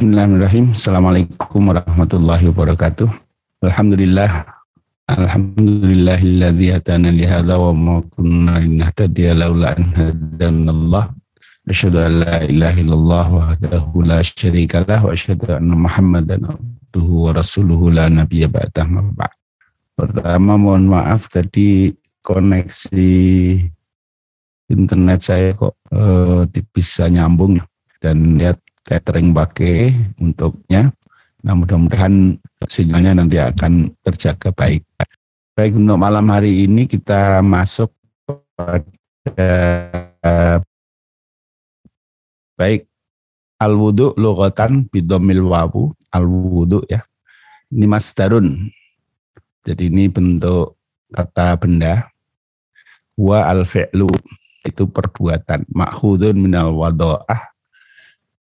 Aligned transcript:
Bismillahirrahmanirrahim. 0.00 0.72
Assalamualaikum 0.72 1.60
warahmatullahi 1.60 2.48
wabarakatuh. 2.48 3.04
Alhamdulillah. 3.60 4.48
Alhamdulillahilladzi 5.04 6.72
hatana 6.72 7.12
li 7.12 7.28
hadza 7.28 7.60
wa 7.60 7.68
ma 7.76 8.00
kunna 8.08 8.64
linahtadiya 8.64 9.36
laula 9.36 9.76
an 9.76 9.92
hadanallah. 9.92 11.04
Asyhadu 11.68 12.00
an 12.00 12.12
la 12.16 12.36
ilaha 12.48 12.80
illallah 12.80 13.26
wahdahu 13.28 14.00
la 14.00 14.24
syarika 14.24 14.88
lah 14.88 15.04
wa 15.04 15.12
asyhadu 15.12 15.52
anna 15.52 15.76
Muhammadan 15.76 16.48
abduhu 16.48 17.28
wa 17.28 17.36
rasuluhu 17.36 17.92
la 17.92 18.08
nabiyya 18.08 18.48
ba'dah 18.48 18.88
Pertama 20.00 20.56
mohon 20.56 20.96
maaf 20.96 21.28
tadi 21.28 21.92
koneksi 22.24 23.12
internet 24.64 25.20
saya 25.20 25.52
kok 25.52 25.76
uh, 25.92 26.48
bisa 26.72 27.04
nyambung 27.12 27.60
dan 28.00 28.40
lihat 28.40 28.56
catering 28.84 29.30
pakai 29.30 29.92
untuknya. 30.20 30.92
Nah 31.40 31.56
mudah-mudahan 31.56 32.36
sinyalnya 32.68 33.16
nanti 33.16 33.40
akan 33.40 33.96
terjaga 34.04 34.52
baik. 34.52 34.84
Baik 35.56 35.76
untuk 35.76 36.00
malam 36.00 36.28
hari 36.28 36.64
ini 36.68 36.84
kita 36.88 37.40
masuk 37.44 37.92
pada 38.56 39.52
baik 42.56 42.84
al 43.60 43.72
wudu 43.76 44.12
lugatan 44.16 44.88
bidomil 44.88 45.48
wawu 45.48 45.92
al 46.12 46.24
wudu 46.28 46.84
ya. 46.88 47.00
Ini 47.70 47.86
masdarun. 47.86 48.68
Jadi 49.62 49.92
ini 49.92 50.10
bentuk 50.10 50.76
kata 51.12 51.56
benda. 51.60 52.08
Wa 53.16 53.52
al 53.52 53.68
fi'lu 53.68 54.08
itu 54.64 54.84
perbuatan. 54.88 55.68
Makhudun 55.68 56.36
minal 56.40 56.72
wado'ah 56.72 57.49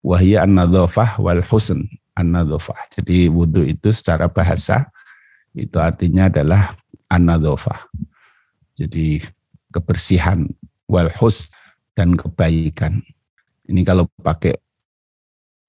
wahya 0.04 0.44
an-nadzafah 0.48 1.20
wal 1.20 1.44
husn 1.44 1.88
an-nadzafah. 2.16 2.78
Jadi 3.00 3.28
wudhu 3.32 3.64
itu 3.68 3.92
secara 3.92 4.28
bahasa 4.28 4.88
itu 5.56 5.76
artinya 5.80 6.28
adalah 6.28 6.76
an-nadzafah. 7.12 7.90
Jadi 8.80 9.24
kebersihan 9.72 10.48
wal 10.88 11.12
husn 11.12 11.52
dan 11.94 12.16
kebaikan. 12.16 13.04
Ini 13.70 13.84
kalau 13.86 14.08
pakai 14.24 14.56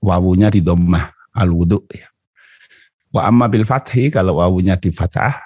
wawunya 0.00 0.48
di 0.48 0.64
dhammah 0.64 1.12
al 1.36 1.52
wudhu 1.52 1.84
ya. 1.92 2.08
Wa 3.10 3.26
amma 3.26 3.50
bil 3.50 3.66
fathi 3.66 4.08
kalau 4.08 4.38
wawunya 4.38 4.78
di 4.78 4.94
fathah 4.94 5.36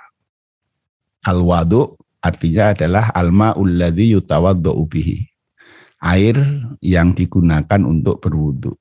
al 1.25 1.41
wadu 1.41 1.97
artinya 2.25 2.73
adalah 2.73 3.12
alma 3.12 3.53
ulladzi 3.53 4.17
yutawaddu 4.17 4.73
bihi 4.89 5.28
air 6.05 6.36
yang 6.84 7.16
digunakan 7.16 7.80
untuk 7.80 8.20
berwudu. 8.20 8.77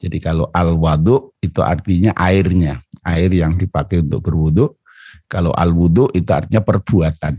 Jadi 0.00 0.16
kalau 0.22 0.48
al-wadu 0.54 1.34
itu 1.42 1.60
artinya 1.60 2.14
airnya, 2.16 2.80
air 3.04 3.28
yang 3.34 3.58
dipakai 3.58 4.00
untuk 4.00 4.24
berwudu. 4.24 4.78
Kalau 5.26 5.50
al-wudu 5.52 6.08
itu 6.14 6.30
artinya 6.30 6.62
perbuatan, 6.62 7.34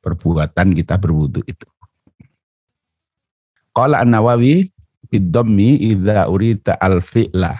perbuatan 0.00 0.66
kita 0.72 0.96
berwudu 0.96 1.42
itu. 1.44 1.66
Qala 3.74 4.00
an-Nawawi 4.00 4.72
bidhammi 5.10 5.92
idza 5.92 6.24
urita 6.32 6.80
al-fi'la 6.80 7.52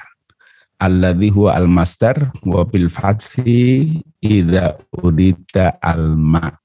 alladhi 0.81 1.28
huwa 1.28 1.53
al-masdar 1.53 2.33
wa 2.41 2.65
bil 2.65 2.89
fathi 2.89 4.00
idza 4.25 4.81
urita 5.05 5.77
al-ma. 5.83 6.56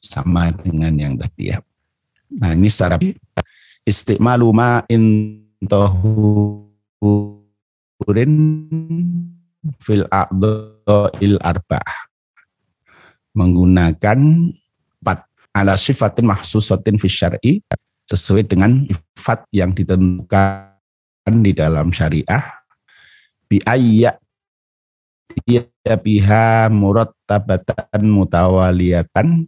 Sama 0.00 0.48
dengan 0.50 0.96
yang 0.96 1.14
tadi 1.14 1.52
ya. 1.52 1.60
Nah, 2.30 2.54
ini 2.54 2.70
secara 2.70 2.94
istiqmalu 3.82 4.48
ma'in 4.54 5.02
tahurin 5.66 6.72
fil 9.82 10.06
il 11.18 11.36
arba'ah. 11.42 11.98
Menggunakan 13.30 14.18
empat 15.00 15.18
ala 15.54 15.74
sifatin 15.78 16.26
mahsusatin 16.26 16.98
fi 16.98 17.08
syar'i 17.10 17.62
sesuai 18.10 18.42
dengan 18.46 18.86
sifat 18.90 19.46
yang 19.54 19.70
ditentukan 19.70 20.70
di 21.42 21.52
dalam 21.54 21.94
syariah. 21.94 22.42
Bi 23.46 23.62
ayya 23.66 24.18
biha 25.98 26.70
murattabatan 26.70 28.02
mutawaliyatan 28.02 29.46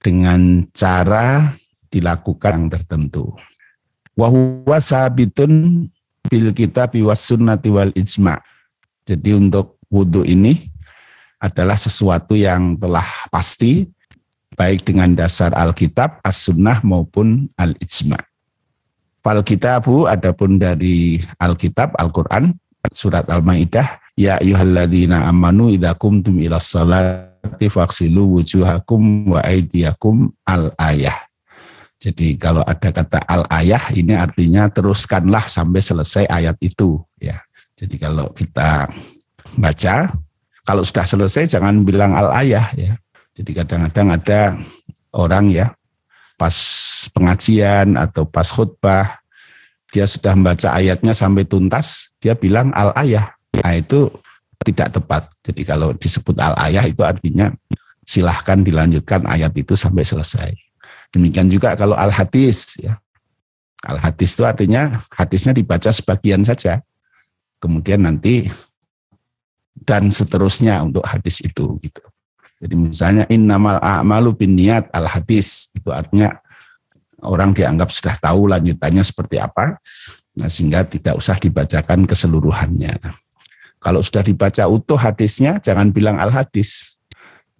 dengan 0.00 0.64
cara 0.72 1.56
dilakukan 1.90 2.54
yang 2.54 2.68
tertentu. 2.70 3.34
Wahuwa 4.14 4.78
sabitun 4.78 5.86
bil 6.30 6.48
kitab 6.54 6.94
was 7.02 7.20
sunnati 7.26 7.68
wal 7.68 7.92
ijma. 7.92 8.38
Jadi 9.04 9.34
untuk 9.34 9.82
wudhu 9.90 10.22
ini 10.22 10.70
adalah 11.40 11.74
sesuatu 11.74 12.36
yang 12.36 12.78
telah 12.78 13.04
pasti 13.32 13.88
baik 14.54 14.84
dengan 14.84 15.16
dasar 15.16 15.56
Alkitab, 15.56 16.20
As-Sunnah 16.20 16.84
maupun 16.84 17.48
Al-Ijma. 17.56 18.20
Fal 19.24 19.40
kitabu 19.40 20.04
adapun 20.04 20.60
dari 20.60 21.20
Alkitab, 21.40 21.96
Al-Quran, 21.96 22.52
surat 22.92 23.24
Al-Maidah, 23.28 24.00
ya 24.16 24.36
ayyuhalladzina 24.36 25.24
amanu 25.28 25.72
idza 25.72 25.96
kumtum 25.96 26.40
ila 26.44 26.60
salati 26.60 27.72
faghsilu 27.72 28.36
wujuhakum 28.40 29.32
wa 29.32 29.40
aydiyakum 29.40 30.28
al-ayah. 30.44 31.29
Jadi 32.00 32.40
kalau 32.40 32.64
ada 32.64 32.88
kata 32.88 33.20
al 33.28 33.44
ayah 33.60 33.92
ini 33.92 34.16
artinya 34.16 34.72
teruskanlah 34.72 35.44
sampai 35.52 35.84
selesai 35.84 36.24
ayat 36.32 36.56
itu 36.64 36.96
ya. 37.20 37.36
Jadi 37.76 38.00
kalau 38.00 38.32
kita 38.32 38.88
baca 39.60 40.08
kalau 40.64 40.80
sudah 40.80 41.04
selesai 41.04 41.52
jangan 41.52 41.84
bilang 41.84 42.16
al 42.16 42.32
ayah 42.40 42.72
ya. 42.72 42.96
Jadi 43.36 43.52
kadang-kadang 43.52 44.16
ada 44.16 44.40
orang 45.12 45.52
ya 45.52 45.76
pas 46.40 46.56
pengajian 47.12 48.00
atau 48.00 48.24
pas 48.24 48.48
khutbah 48.48 49.20
dia 49.92 50.08
sudah 50.08 50.32
membaca 50.32 50.72
ayatnya 50.72 51.12
sampai 51.12 51.44
tuntas 51.44 52.16
dia 52.16 52.32
bilang 52.32 52.72
al 52.72 52.96
ayah. 52.96 53.36
Nah 53.60 53.76
itu 53.76 54.08
tidak 54.64 54.96
tepat. 54.96 55.28
Jadi 55.44 55.68
kalau 55.68 55.92
disebut 55.92 56.32
al 56.40 56.56
ayah 56.64 56.88
itu 56.88 57.04
artinya 57.04 57.52
silahkan 58.08 58.64
dilanjutkan 58.64 59.28
ayat 59.28 59.52
itu 59.52 59.76
sampai 59.76 60.00
selesai. 60.00 60.69
Demikian 61.10 61.50
juga 61.50 61.74
kalau 61.74 61.98
al-hadis 61.98 62.78
ya. 62.78 62.98
Al-hadis 63.80 64.36
itu 64.36 64.44
artinya 64.44 65.00
hadisnya 65.10 65.56
dibaca 65.56 65.88
sebagian 65.90 66.44
saja. 66.44 66.84
Kemudian 67.60 68.04
nanti 68.04 68.48
dan 69.72 70.12
seterusnya 70.12 70.84
untuk 70.84 71.04
hadis 71.04 71.40
itu 71.40 71.80
gitu. 71.80 72.04
Jadi 72.60 72.74
misalnya 72.76 73.24
innamal 73.32 73.80
a'malu 73.80 74.36
bin 74.36 74.52
niat 74.52 74.92
al-hadis 74.92 75.72
itu 75.72 75.88
artinya 75.88 76.36
orang 77.24 77.56
dianggap 77.56 77.88
sudah 77.88 78.14
tahu 78.20 78.52
lanjutannya 78.52 79.00
seperti 79.00 79.40
apa. 79.40 79.80
Nah, 80.36 80.48
sehingga 80.48 80.84
tidak 80.84 81.16
usah 81.16 81.40
dibacakan 81.40 82.04
keseluruhannya. 82.04 83.00
Kalau 83.80 84.04
sudah 84.04 84.20
dibaca 84.20 84.68
utuh 84.68 85.00
hadisnya 85.00 85.56
jangan 85.56 85.88
bilang 85.88 86.20
al-hadis. 86.20 87.00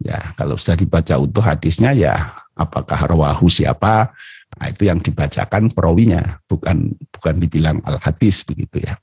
Ya, 0.00 0.20
kalau 0.36 0.60
sudah 0.60 0.76
dibaca 0.76 1.16
utuh 1.16 1.44
hadisnya 1.44 1.96
ya 1.96 2.44
apakah 2.60 3.08
rawahu 3.08 3.48
siapa. 3.48 4.12
Nah, 4.60 4.66
itu 4.68 4.84
yang 4.84 5.00
dibacakan 5.00 5.72
perawinya 5.72 6.42
bukan 6.44 6.92
bukan 7.08 7.34
dibilang 7.40 7.80
al 7.88 7.96
hadis 8.02 8.44
begitu 8.44 8.84
ya. 8.84 9.00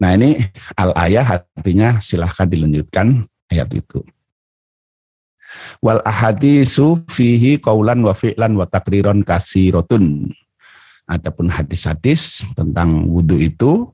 Nah 0.00 0.16
ini 0.16 0.40
al 0.76 0.92
ayah 1.08 1.40
artinya 1.40 2.00
silahkan 2.00 2.48
dilanjutkan 2.48 3.24
ayat 3.48 3.68
itu. 3.72 4.04
Wal 5.82 6.00
ahadisu 6.04 7.04
fihi 7.10 7.58
kaulan 7.58 8.04
wa 8.06 8.14
fi'lan 8.14 8.54
wa 8.54 8.64
takriron 8.68 9.26
kasirotun 9.26 10.30
adapun 11.10 11.50
hadis-hadis 11.50 12.46
tentang 12.54 13.10
wudhu 13.10 13.34
itu 13.34 13.90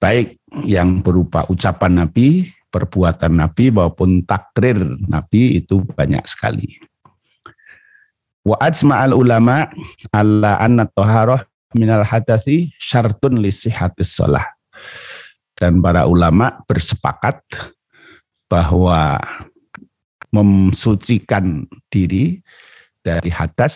baik 0.00 0.40
yang 0.64 1.04
berupa 1.04 1.44
ucapan 1.52 2.04
Nabi, 2.04 2.48
perbuatan 2.72 3.44
Nabi 3.44 3.68
maupun 3.68 4.24
takrir 4.24 4.80
Nabi 5.04 5.60
itu 5.60 5.84
banyak 5.84 6.24
sekali. 6.24 6.80
Wa 8.46 8.62
ajma'al 8.62 9.10
ulama 9.10 9.66
alla 10.14 10.62
anna 10.62 10.86
taharah 10.86 11.42
minal 11.74 12.06
hadathi 12.06 12.70
syartun 12.78 13.42
li 13.42 13.50
sihatis 13.50 14.14
sholah. 14.14 14.46
Dan 15.58 15.82
para 15.82 16.06
ulama 16.06 16.62
bersepakat 16.62 17.42
bahwa 18.46 19.18
memsucikan 20.30 21.66
diri 21.90 22.38
dari 23.02 23.34
hadas 23.34 23.74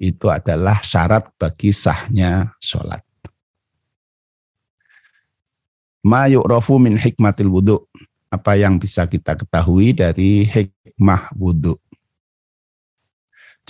itu 0.00 0.32
adalah 0.32 0.80
syarat 0.80 1.28
bagi 1.36 1.76
sahnya 1.76 2.56
sholat. 2.64 3.04
Ma 6.00 6.32
yu'rafu 6.32 6.80
min 6.80 6.96
hikmatil 6.96 7.52
wudhu. 7.52 7.84
Apa 8.32 8.56
yang 8.56 8.80
bisa 8.80 9.04
kita 9.04 9.36
ketahui 9.36 9.92
dari 9.92 10.48
hikmah 10.48 11.34
wudhu 11.36 11.76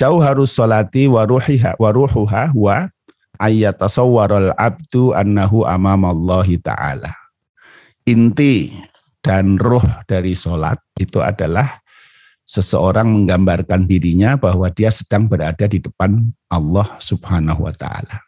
jauh 0.01 0.25
harus 0.25 0.57
solati 0.57 1.05
waruhiha 1.05 1.77
waruhuha 1.77 2.57
wa 2.57 2.89
ayyatasawwarul 3.37 4.57
abdu 4.57 5.13
annahu 5.13 5.69
amamallahi 5.69 6.57
ta'ala. 6.57 7.13
Inti 8.09 8.73
dan 9.21 9.61
roh 9.61 9.85
dari 10.09 10.33
sholat 10.33 10.81
itu 10.97 11.21
adalah 11.21 11.85
seseorang 12.49 13.05
menggambarkan 13.07 13.85
dirinya 13.85 14.41
bahwa 14.41 14.73
dia 14.73 14.89
sedang 14.89 15.29
berada 15.29 15.69
di 15.69 15.79
depan 15.79 16.33
Allah 16.49 16.97
Subhanahu 16.97 17.69
wa 17.69 17.75
taala. 17.77 18.25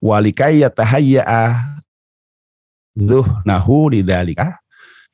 Walikai 0.00 0.64
yatahayya'a 0.64 1.76
dhuhnahu 2.96 3.92
lidzalika 3.92 4.58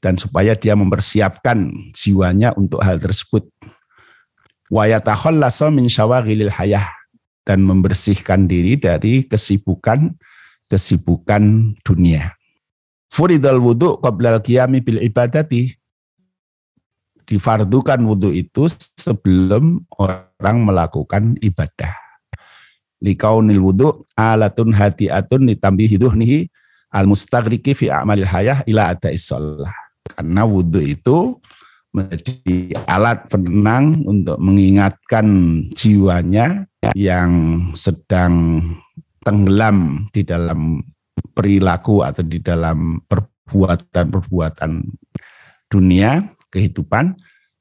dan 0.00 0.16
supaya 0.16 0.56
dia 0.56 0.72
mempersiapkan 0.78 1.68
jiwanya 1.92 2.56
untuk 2.56 2.80
hal 2.80 2.96
tersebut. 2.96 3.44
Wa 4.72 4.88
min 5.72 5.86
syawaghilil 5.88 6.52
hayah 6.52 6.88
dan 7.44 7.64
membersihkan 7.64 8.48
diri 8.48 8.80
dari 8.80 9.28
kesibukan 9.28 10.16
kesibukan 10.68 11.76
dunia. 11.84 12.32
Furidal 13.12 13.60
wudu 13.60 14.00
qabla 14.00 14.40
al-qiyami 14.40 14.82
bil 14.82 14.98
ibadati 14.98 15.70
difardukan 17.24 18.00
wudhu 18.04 18.32
itu 18.32 18.68
sebelum 18.98 19.84
orang 19.96 20.58
melakukan 20.64 21.36
ibadah. 21.40 21.92
Likaunil 23.04 23.60
wudhu 23.60 24.04
alatun 24.16 24.72
hatiatun 24.72 25.48
ditambi 25.48 25.88
nih 25.94 26.48
al 26.92 27.04
mustagriki 27.04 27.76
fi 27.76 27.92
amalil 27.92 28.28
hayah 28.28 28.64
ila 28.64 28.92
ada 28.92 29.12
sholah. 29.14 29.72
Karena 30.04 30.44
wudhu 30.44 30.80
itu 30.84 31.38
menjadi 31.94 32.74
alat 32.90 33.30
penenang 33.30 34.02
untuk 34.02 34.34
mengingatkan 34.42 35.26
jiwanya 35.78 36.66
yang 36.98 37.62
sedang 37.70 38.60
tenggelam 39.22 40.10
di 40.10 40.26
dalam 40.26 40.82
perilaku 41.32 42.02
atau 42.02 42.26
di 42.26 42.42
dalam 42.42 42.98
perbuatan-perbuatan 43.06 44.82
dunia 45.70 46.34
kehidupan 46.50 47.14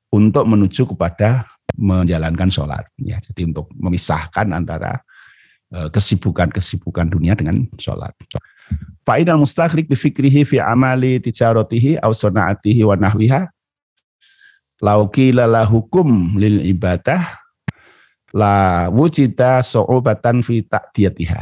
untuk 0.10 0.50
menuju 0.50 0.90
kepada 0.98 1.46
menjalankan 1.78 2.50
sholat. 2.50 2.86
Ya, 3.02 3.22
jadi 3.22 3.50
untuk 3.50 3.70
memisahkan 3.74 4.50
antara 4.54 5.02
e, 5.74 5.90
kesibukan-kesibukan 5.90 7.10
dunia 7.10 7.34
dengan 7.34 7.66
sholat. 7.82 8.14
Fa'idal 9.02 9.42
mustakhrik 9.42 9.90
bifikrihi 9.90 10.46
fi 10.46 10.58
amali 10.62 11.18
tijaratihi 11.22 12.02
aw 12.02 12.14
wa 12.14 12.96
nahwiha 12.98 13.50
lauki 14.84 15.32
lala 15.32 15.64
hukum 15.64 16.36
lil 16.36 16.60
ibadah 16.60 17.24
la 18.36 18.90
wujita 18.92 19.64
so'obatan 19.64 20.44
fi 20.44 20.60
ta'diyatiha. 20.68 21.40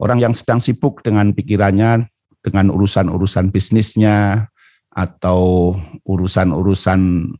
Orang 0.00 0.18
yang 0.18 0.32
sedang 0.32 0.58
sibuk 0.58 1.04
dengan 1.04 1.30
pikirannya, 1.36 2.02
dengan 2.40 2.74
urusan-urusan 2.74 3.54
bisnisnya, 3.54 4.48
atau 4.92 5.72
urusan-urusan 6.04 7.32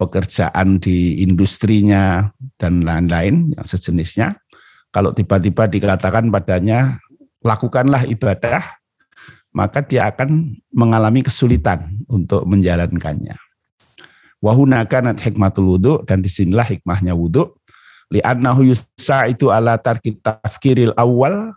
pekerjaan 0.00 0.80
di 0.80 1.20
industrinya 1.22 2.32
dan 2.56 2.82
lain-lain 2.84 3.52
yang 3.52 3.66
sejenisnya. 3.66 4.40
Kalau 4.90 5.14
tiba-tiba 5.14 5.70
dikatakan 5.70 6.32
padanya 6.32 6.98
lakukanlah 7.46 8.08
ibadah, 8.10 8.64
maka 9.54 9.84
dia 9.84 10.10
akan 10.10 10.58
mengalami 10.74 11.22
kesulitan 11.22 12.00
untuk 12.10 12.42
menjalankannya. 12.42 13.49
Wahunakan 14.40 15.16
hikmatul 15.20 15.76
wudhu 15.76 16.00
dan 16.08 16.24
di 16.24 16.32
sinilah 16.32 16.64
hikmahnya 16.64 17.12
wudhu. 17.12 17.52
Li'annahu 18.10 18.66
yusa 18.66 19.30
itu 19.30 19.52
ala 19.54 19.78
tarkit 19.78 20.18
tafkiril 20.24 20.96
awal 20.98 21.54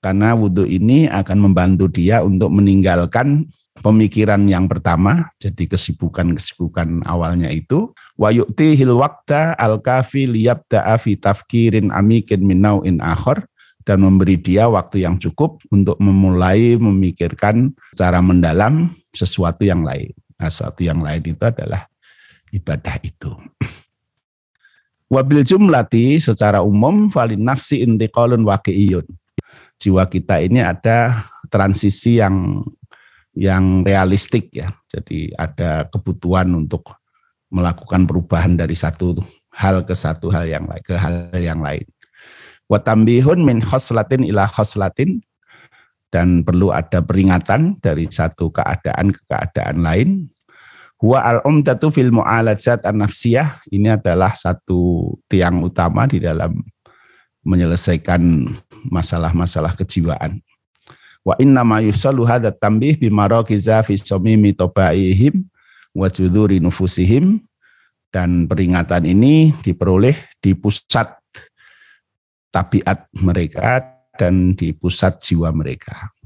karena 0.00 0.32
wudhu 0.32 0.64
ini 0.64 1.10
akan 1.10 1.50
membantu 1.50 1.90
dia 1.90 2.24
untuk 2.24 2.48
meninggalkan 2.54 3.50
pemikiran 3.80 4.46
yang 4.46 4.70
pertama, 4.70 5.32
jadi 5.42 5.66
kesibukan-kesibukan 5.66 7.02
awalnya 7.08 7.50
itu, 7.50 7.90
wa 8.14 8.30
yu'tihil 8.30 8.94
waqta 8.94 9.56
al-kafi 9.58 10.30
liyabda'a 10.30 10.94
fi 11.00 11.18
tafkirin 11.18 11.90
amikin 11.90 12.44
min 12.44 12.62
nau'in 12.62 13.02
akhar, 13.02 13.48
dan 13.84 14.00
memberi 14.00 14.40
dia 14.40 14.64
waktu 14.68 15.04
yang 15.04 15.20
cukup 15.20 15.60
untuk 15.68 16.00
memulai 16.00 16.80
memikirkan 16.80 17.76
cara 17.92 18.24
mendalam 18.24 18.92
sesuatu 19.12 19.64
yang 19.64 19.84
lain. 19.84 20.12
Nah, 20.40 20.48
sesuatu 20.48 20.80
yang 20.80 21.04
lain 21.04 21.20
itu 21.20 21.44
adalah 21.44 21.84
ibadah 22.54 22.96
itu. 23.02 23.34
Wabil 25.10 25.42
jumlati 25.42 26.22
secara 26.22 26.62
umum 26.62 27.10
falin 27.10 27.42
nafsi 27.42 27.82
intiqalun 27.82 28.46
waqi'iyun. 28.46 29.04
Jiwa 29.78 30.06
kita 30.06 30.40
ini 30.40 30.62
ada 30.62 31.26
transisi 31.50 32.22
yang 32.22 32.62
yang 33.34 33.82
realistik 33.82 34.54
ya. 34.54 34.70
Jadi 34.86 35.34
ada 35.34 35.90
kebutuhan 35.90 36.48
untuk 36.54 36.94
melakukan 37.50 38.06
perubahan 38.06 38.54
dari 38.58 38.74
satu 38.74 39.18
hal 39.54 39.86
ke 39.86 39.94
satu 39.94 40.30
hal 40.34 40.50
yang 40.50 40.66
lain 40.66 40.82
ke 40.82 40.94
hal 40.98 41.30
yang 41.38 41.62
lain. 41.62 41.86
Watambihun 42.66 43.44
min 43.44 43.60
khoslatin 43.60 44.24
ila 44.26 44.48
khoslatin 44.48 45.20
dan 46.10 46.42
perlu 46.46 46.74
ada 46.74 47.02
peringatan 47.02 47.78
dari 47.78 48.10
satu 48.10 48.50
keadaan 48.50 49.14
ke 49.14 49.20
keadaan 49.26 49.78
lain. 49.82 50.08
Huwa 51.04 51.20
al-umdatu 51.20 51.92
fil 51.92 52.08
mu'alajat 52.08 52.88
an-nafsiyah 52.88 53.60
ini 53.68 53.92
adalah 53.92 54.32
satu 54.32 55.12
tiang 55.28 55.60
utama 55.60 56.08
di 56.08 56.16
dalam 56.16 56.64
menyelesaikan 57.44 58.48
masalah-masalah 58.88 59.76
kejiwaan. 59.76 60.40
Wa 61.20 61.36
inna 61.36 61.60
ma 61.60 61.84
yusallu 61.84 62.24
hadha 62.24 62.48
tambih 62.48 62.96
bimarakiza 62.96 63.84
fi 63.84 64.00
samimi 64.00 64.56
tobaihim 64.56 65.44
wa 65.92 66.08
judhuri 66.08 66.56
nufusihim 66.56 67.44
dan 68.08 68.48
peringatan 68.48 69.04
ini 69.04 69.52
diperoleh 69.60 70.16
di 70.40 70.56
pusat 70.56 71.20
tabiat 72.48 73.12
mereka 73.20 73.92
dan 74.16 74.56
di 74.56 74.72
pusat 74.72 75.20
jiwa 75.20 75.52
mereka. 75.52 76.16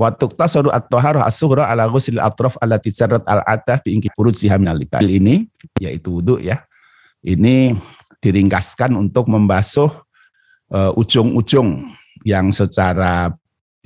Waktu 0.00 0.32
tasaru 0.32 0.72
at-taharah 0.72 1.28
as-sughra 1.28 1.68
ala 1.68 1.84
ghusl 1.84 2.16
al-atraf 2.16 2.56
allati 2.56 2.88
jarrat 2.88 3.20
al-adah 3.28 3.84
bi 3.84 4.00
ingki 4.00 4.08
furujiha 4.16 4.56
min 4.56 4.72
Ini 5.04 5.44
yaitu 5.76 6.16
wudhu 6.16 6.40
ya. 6.40 6.64
Ini 7.20 7.76
diringkaskan 8.16 8.96
untuk 8.96 9.28
membasuh 9.28 9.92
uh, 10.72 10.96
ujung-ujung 10.96 11.92
yang 12.24 12.48
secara 12.48 13.28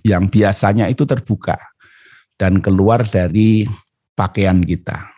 yang 0.07 0.31
biasanya 0.31 0.87
itu 0.87 1.03
terbuka 1.03 1.59
dan 2.39 2.63
keluar 2.63 3.03
dari 3.03 3.67
pakaian 4.15 4.63
kita. 4.63 5.11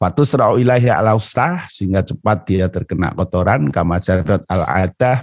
Fatus 0.00 0.34
ilahi 0.34 0.88
al 0.88 1.20
sehingga 1.68 2.00
cepat 2.00 2.48
dia 2.48 2.66
terkena 2.72 3.12
kotoran 3.12 3.68
kama 3.68 4.00
jarat 4.00 4.40
al 4.48 4.64
adah 4.66 5.20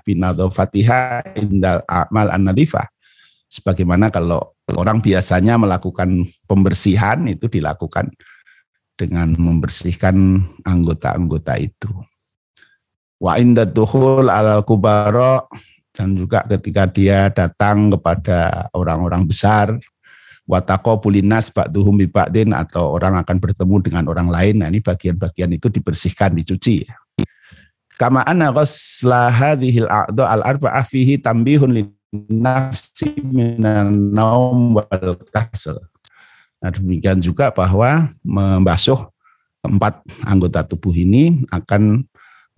indal 1.35 1.81
amal 1.89 2.29
an 2.29 2.47
nadifah. 2.47 2.85
Sebagaimana 3.49 4.13
kalau 4.13 4.53
orang 4.75 4.99
biasanya 4.99 5.55
melakukan 5.55 6.27
pembersihan 6.45 7.23
itu 7.25 7.47
dilakukan 7.47 8.11
dengan 8.99 9.31
membersihkan 9.33 10.43
anggota-anggota 10.67 11.55
itu. 11.57 11.89
Wa 13.19 13.39
inda 13.39 13.63
dukhul 13.63 14.27
al 14.27 14.63
kubara 14.67 15.43
dan 15.95 16.15
juga 16.15 16.43
ketika 16.47 16.87
dia 16.87 17.27
datang 17.27 17.91
kepada 17.91 18.71
orang-orang 18.71 19.27
besar 19.27 19.75
watako 20.49 21.05
bulinas 21.05 21.53
ba'duhum 21.53 21.93
biba'din 22.07 22.55
atau 22.57 22.89
orang 22.97 23.21
akan 23.21 23.37
bertemu 23.37 23.75
dengan 23.85 24.03
orang 24.09 24.31
lain 24.33 24.65
nah 24.65 24.71
ini 24.73 24.81
bagian-bagian 24.81 25.53
itu 25.53 25.69
dibersihkan 25.69 26.33
dicuci 26.33 26.89
kama 28.01 28.25
anna 28.25 28.49
ghusla 28.49 29.29
hadhil 29.29 29.85
a'dha 29.85 30.25
al 30.25 30.41
arba'ah 30.41 30.81
fihi 30.81 31.21
tambihun 31.21 31.93
nafsi 32.13 33.13
minan 33.21 34.13
naum 34.13 34.77
wal 34.77 35.17
kasal 35.29 35.77
nah 36.59 36.73
demikian 36.73 37.21
juga 37.23 37.53
bahwa 37.53 38.11
membasuh 38.25 39.07
empat 39.63 40.03
anggota 40.27 40.63
tubuh 40.63 40.91
ini 40.95 41.43
akan 41.51 42.07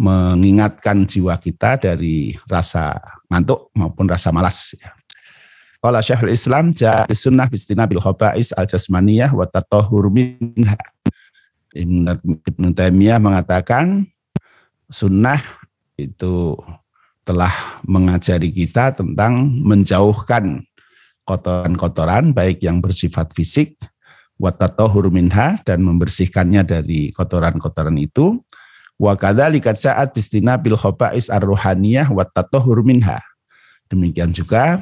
mengingatkan 0.02 1.06
jiwa 1.06 1.38
kita 1.38 1.78
dari 1.78 2.34
rasa 2.50 2.98
ngantuk 3.30 3.70
maupun 3.78 4.10
rasa 4.10 4.34
malas. 4.34 4.74
Qala 5.78 6.02
Syekhul 6.02 6.34
Islam 6.34 6.74
ja'a 6.74 7.06
sunnah 7.14 7.46
bistina 7.46 7.86
bil 7.86 8.02
khaba'is 8.02 8.54
al 8.58 8.66
jasmaniyah 8.66 9.30
wa 9.30 9.46
tatahhur 9.46 10.10
minha. 10.10 10.78
Ibn 11.72 12.68
Taimiyah 12.74 13.22
mengatakan 13.22 14.10
sunnah 14.90 15.40
itu 15.96 16.58
telah 17.22 17.82
mengajari 17.86 18.50
kita 18.50 18.98
tentang 18.98 19.46
menjauhkan 19.62 20.66
kotoran-kotoran 21.26 22.34
baik 22.34 22.66
yang 22.66 22.82
bersifat 22.82 23.30
fisik 23.32 23.78
wa 24.42 24.50
tatahhur 24.50 25.14
minha 25.14 25.58
dan 25.62 25.86
membersihkannya 25.86 26.66
dari 26.66 27.14
kotoran-kotoran 27.14 27.94
itu 28.02 28.42
Wa 29.02 29.18
kadzalika 29.18 29.74
sa'at 29.74 30.14
bistina 30.14 30.62
bil 30.62 30.78
khaba'is 30.78 31.34
ar-ruhaniyah 31.34 32.14
wa 32.14 32.22
tatahhur 32.22 32.86
minha. 32.86 33.18
Demikian 33.90 34.30
juga 34.30 34.78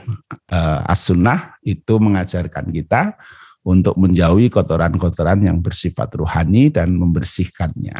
uh, 0.51 0.91
as-sunnah 0.91 1.55
itu 1.63 1.95
mengajarkan 2.03 2.67
kita 2.67 3.15
untuk 3.63 3.95
menjauhi 3.95 4.51
kotoran-kotoran 4.51 5.39
yang 5.47 5.63
bersifat 5.63 6.11
ruhani 6.19 6.67
dan 6.67 6.99
membersihkannya. 6.99 7.95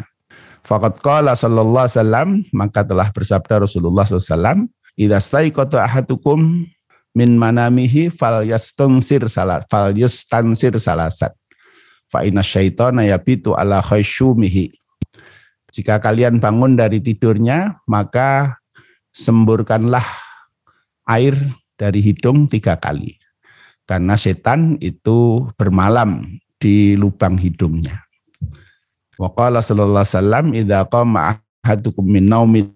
Fakat 0.70 1.02
qala 1.02 1.34
sallallahu 1.34 1.82
alaihi 1.82 1.98
wasallam 1.98 2.28
maka 2.54 2.86
telah 2.86 3.10
bersabda 3.10 3.66
Rasulullah 3.66 4.06
SAW, 4.06 4.70
"Idza 4.94 5.18
staiqata 5.18 5.82
ahadukum 5.82 6.62
min 7.10 7.30
manamihi 7.34 8.14
fal 8.14 8.46
yastansir 8.46 9.26
salat 9.26 9.66
fal 9.66 9.90
yastansir 9.90 10.78
salasat 10.78 11.34
fa 12.06 12.22
inna 12.22 12.46
syaitana 12.46 13.02
yabitu 13.02 13.50
ala 13.58 13.82
khaysyumihi 13.82 14.70
jika 15.70 16.02
kalian 16.02 16.42
bangun 16.42 16.74
dari 16.74 16.98
tidurnya, 16.98 17.78
maka 17.86 18.58
semburkanlah 19.14 20.02
air 21.06 21.38
dari 21.78 22.02
hidung 22.02 22.50
tiga 22.50 22.74
kali. 22.74 23.14
Karena 23.86 24.18
setan 24.18 24.78
itu 24.82 25.46
bermalam 25.54 26.26
di 26.58 26.98
lubang 26.98 27.38
hidungnya. 27.38 28.09
Wa 29.20 29.28
qala 29.36 29.60
sallallahu 29.60 30.00
alaihi 30.00 30.16
wasallam 30.16 30.46
idza 30.56 30.80
qama 30.88 31.44
ahadukum 31.60 32.08
min 32.08 32.24
naumil 32.24 32.72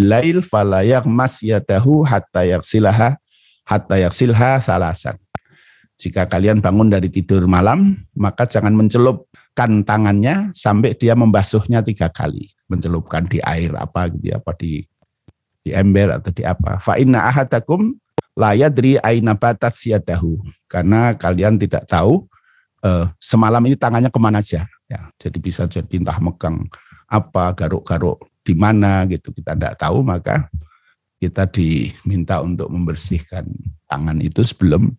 lail 0.00 0.40
fala 0.40 0.80
yaghmas 0.80 1.44
yatahu 1.44 2.08
hatta 2.08 2.48
yaghsilaha 2.48 3.20
hatta 3.68 4.00
yaghsilha 4.00 4.64
salasan. 4.64 5.20
Jika 6.00 6.24
kalian 6.24 6.64
bangun 6.64 6.88
dari 6.88 7.12
tidur 7.12 7.44
malam, 7.44 8.00
maka 8.16 8.48
jangan 8.48 8.72
mencelup 8.72 9.28
kan 9.52 9.84
tangannya 9.84 10.48
sampai 10.56 10.96
dia 10.96 11.12
membasuhnya 11.12 11.84
tiga 11.84 12.08
kali, 12.08 12.48
mencelupkan 12.66 13.28
di 13.28 13.38
air 13.44 13.76
apa 13.76 14.08
gitu 14.08 14.32
ya, 14.32 14.40
apa 14.40 14.56
di 14.56 14.82
di 15.62 15.70
ember 15.70 16.16
atau 16.16 16.32
di 16.32 16.42
apa. 16.42 16.80
Fa 16.80 16.96
inna 16.96 17.28
ahadakum 17.28 17.94
la 18.34 18.56
yadri 18.56 18.98
aina 18.98 19.36
batat 19.36 19.76
siyadahu. 19.76 20.42
Karena 20.66 21.14
kalian 21.14 21.60
tidak 21.60 21.86
tahu 21.86 22.26
eh, 22.82 23.06
semalam 23.20 23.62
ini 23.62 23.76
tangannya 23.78 24.10
ke 24.10 24.18
mana 24.18 24.42
aja. 24.42 24.66
Ya, 24.92 25.08
jadi 25.16 25.38
bisa 25.40 25.64
jadi 25.64 26.04
entah 26.04 26.20
megang 26.20 26.68
apa 27.08 27.56
garuk-garuk 27.56 28.28
di 28.44 28.52
mana 28.52 29.08
gitu 29.08 29.32
kita 29.32 29.56
tidak 29.56 29.80
tahu 29.80 30.04
maka 30.04 30.52
kita 31.16 31.48
diminta 31.48 32.44
untuk 32.44 32.68
membersihkan 32.68 33.48
tangan 33.88 34.20
itu 34.20 34.44
sebelum 34.44 34.92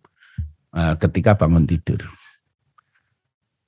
uh, 0.74 0.98
ketika 0.98 1.38
bangun 1.38 1.62
tidur. 1.62 2.02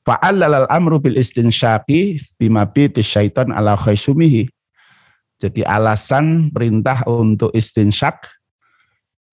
Fa'allal 0.02 0.66
amru 0.66 0.98
bil 0.98 1.14
istinsyaqi 1.14 2.18
bima 2.34 2.66
syaitan 3.06 3.54
ala 3.54 3.78
khaisumihi. 3.78 4.50
Jadi 5.38 5.62
alasan 5.62 6.50
perintah 6.50 7.06
untuk 7.06 7.54
istinsyak 7.54 8.18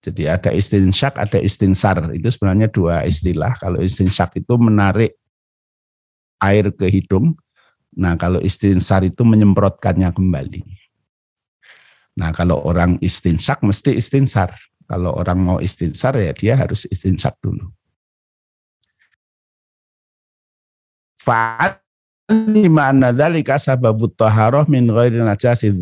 jadi 0.04 0.36
ada 0.36 0.52
istinsyak, 0.52 1.16
ada 1.16 1.40
istinsar. 1.40 1.96
Itu 2.12 2.28
sebenarnya 2.28 2.68
dua 2.68 3.08
istilah. 3.08 3.56
Kalau 3.56 3.80
istinsyak 3.80 4.36
itu 4.36 4.54
menarik 4.60 5.16
air 6.40 6.70
ke 6.74 6.86
hidung. 6.90 7.36
Nah 7.94 8.18
kalau 8.18 8.42
istinsar 8.42 9.06
itu 9.06 9.22
menyemprotkannya 9.22 10.10
kembali. 10.10 10.62
Nah 12.18 12.30
kalau 12.34 12.62
orang 12.62 12.98
istinsyak 13.02 13.62
mesti 13.62 13.94
istinsar. 13.94 14.54
Kalau 14.84 15.16
orang 15.16 15.38
mau 15.40 15.58
istinsar 15.62 16.18
ya 16.20 16.34
dia 16.36 16.54
harus 16.58 16.84
istinsyak 16.90 17.38
dulu. 17.40 17.72
Fa'at 21.24 21.80
mana 22.68 23.12
dzalika 23.12 23.56
sababut 23.56 24.12
taharah 24.12 24.68
min 24.68 24.84
ghairi 24.88 25.24
najasid. 25.24 25.80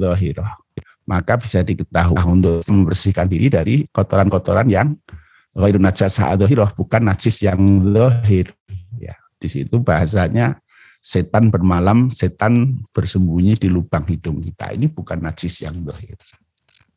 Maka 1.02 1.35
bisa 1.35 1.66
diketahui 1.66 2.23
untuk 2.23 2.62
membersihkan 2.71 3.26
diri 3.26 3.50
dari 3.50 3.82
kotoran-kotoran 3.90 4.71
yang 4.71 4.94
ghairu 5.52 5.82
najasah 5.82 6.38
bukan 6.78 7.02
najis 7.04 7.44
yang 7.44 7.59
zahir. 7.92 8.54
Di 9.43 9.51
situ 9.51 9.83
bahasanya 9.83 10.63
setan 11.03 11.51
bermalam, 11.51 12.15
setan 12.15 12.79
bersembunyi 12.95 13.59
di 13.59 13.67
lubang 13.67 14.07
hidung 14.07 14.39
kita. 14.39 14.71
Ini 14.71 14.87
bukan 14.87 15.19
najis 15.19 15.67
yang 15.67 15.83
zahir. 15.83 16.15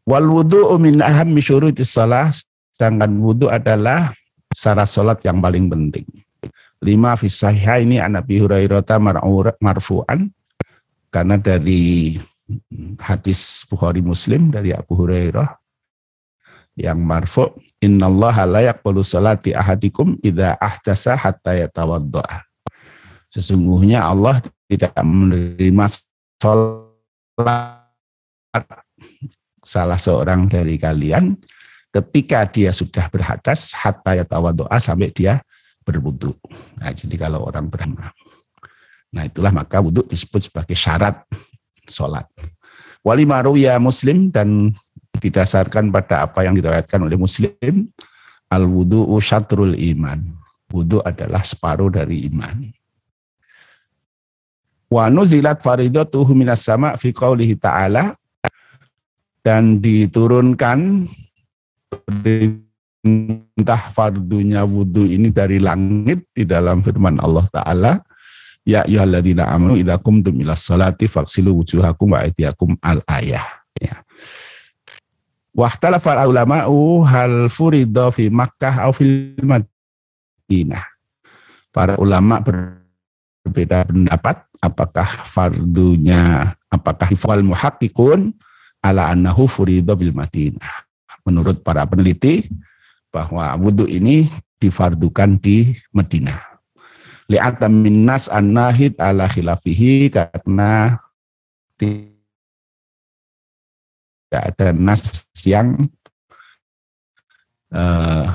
Wal 0.06 0.30
wudu 0.30 0.78
min 0.78 1.02
ahammi 1.02 1.42
syurutis 1.42 1.90
salah, 1.90 2.30
sedangkan 2.78 3.10
wudu 3.18 3.50
adalah 3.50 4.14
syarat 4.54 4.86
salat 4.86 5.18
yang 5.26 5.42
paling 5.42 5.66
penting. 5.66 6.06
Lima 6.86 7.18
fisahya 7.18 7.82
ini 7.82 7.98
Nabi 7.98 8.38
Hurairah 8.38 8.86
marfu'an 9.58 10.30
karena 11.10 11.42
dari 11.42 12.14
hadis 13.02 13.66
Bukhari 13.66 14.06
Muslim 14.06 14.54
dari 14.54 14.70
Abu 14.70 14.94
Hurairah 14.94 15.65
yang 16.76 17.00
marfu 17.00 17.56
innallaha 17.80 18.44
la 18.44 18.62
yaqbalu 18.72 19.00
salati 19.04 19.56
ahadikum 19.56 20.20
idza 20.20 20.60
ahdasa 20.60 21.16
hatta 21.16 21.56
yatawaddaa 21.56 22.44
sesungguhnya 23.32 24.04
Allah 24.04 24.44
tidak 24.68 24.92
menerima 25.00 25.86
salat 26.40 27.80
salah 29.64 30.00
seorang 30.00 30.52
dari 30.52 30.76
kalian 30.76 31.40
ketika 31.96 32.44
dia 32.48 32.76
sudah 32.76 33.08
berhadas 33.08 33.72
hatta 33.72 34.20
yatawaddaa 34.20 34.76
sampai 34.78 35.16
dia 35.16 35.40
berwudu. 35.86 36.34
Nah, 36.82 36.92
jadi 36.92 37.16
kalau 37.16 37.46
orang 37.46 37.70
beramal. 37.70 38.10
Nah, 39.14 39.24
itulah 39.30 39.54
maka 39.54 39.80
wudhu 39.80 40.04
disebut 40.10 40.50
sebagai 40.50 40.76
syarat 40.76 41.24
sholat. 41.88 42.26
Wali 43.06 43.24
ya 43.62 43.78
muslim 43.78 44.34
dan 44.34 44.74
didasarkan 45.18 45.90
pada 45.90 46.28
apa 46.28 46.46
yang 46.46 46.56
diriwayatkan 46.56 47.00
oleh 47.02 47.18
muslim, 47.18 47.90
al 48.52 48.64
wudhu 48.66 49.18
syatrul 49.20 49.74
iman. 49.74 50.22
Wudhu 50.70 51.00
adalah 51.06 51.46
separuh 51.46 51.92
dari 51.94 52.28
iman. 52.28 52.66
Wa 54.90 55.10
nuzilat 55.10 55.62
faridatuhu 55.62 56.32
minas 56.38 56.62
sama 56.66 56.94
fi 56.96 57.12
qawlihi 57.12 57.58
ta'ala 57.58 58.14
dan 59.46 59.78
diturunkan 59.82 61.10
perintah 61.90 63.82
fardunya 63.94 64.66
wudhu 64.66 65.06
ini 65.06 65.30
dari 65.30 65.62
langit 65.62 66.26
di 66.34 66.46
dalam 66.46 66.82
firman 66.82 67.22
Allah 67.22 67.46
Ta'ala 67.50 67.94
Ya 68.66 68.82
ayyuhalladzina 68.82 69.46
amanu 69.46 69.78
idza 69.78 70.02
qumtum 70.02 70.42
ila 70.42 70.58
salati 70.58 71.06
faghsilu 71.06 71.54
wujuhakum 71.62 72.18
wa 72.18 72.26
aydiyakum 72.26 72.74
al 72.82 73.06
ayah. 73.14 73.46
Ya. 73.78 74.02
Wahtalafa 75.56 76.28
ulama'u 76.28 77.08
hal 77.08 77.48
furida 77.48 78.12
fi 78.12 78.28
Makkah 78.28 78.84
au 78.84 78.92
fil 78.92 79.40
Madinah. 79.40 80.84
Para 81.72 81.96
ulama 81.96 82.44
berbeda 82.44 83.88
pendapat 83.88 84.44
apakah 84.60 85.08
fardunya 85.24 86.52
apakah 86.68 87.08
wal 87.24 87.44
muhaqqiqun 87.56 88.36
ala 88.84 89.16
annahu 89.16 89.48
furida 89.48 89.96
bil 89.96 90.12
Madinah. 90.12 90.84
Menurut 91.24 91.64
para 91.64 91.88
peneliti 91.88 92.52
bahwa 93.08 93.56
wudhu 93.56 93.88
ini 93.88 94.28
difardukan 94.60 95.40
di 95.40 95.72
Medina. 95.96 96.36
Li'atam 97.32 97.80
minnas 97.80 98.28
an-nahid 98.28 99.00
ala 99.00 99.26
khilafihi 99.32 100.12
karena 100.12 101.00
tidak 104.26 104.44
ada 104.54 104.68
nas 104.74 105.30
yang 105.46 105.78
uh, 107.74 108.28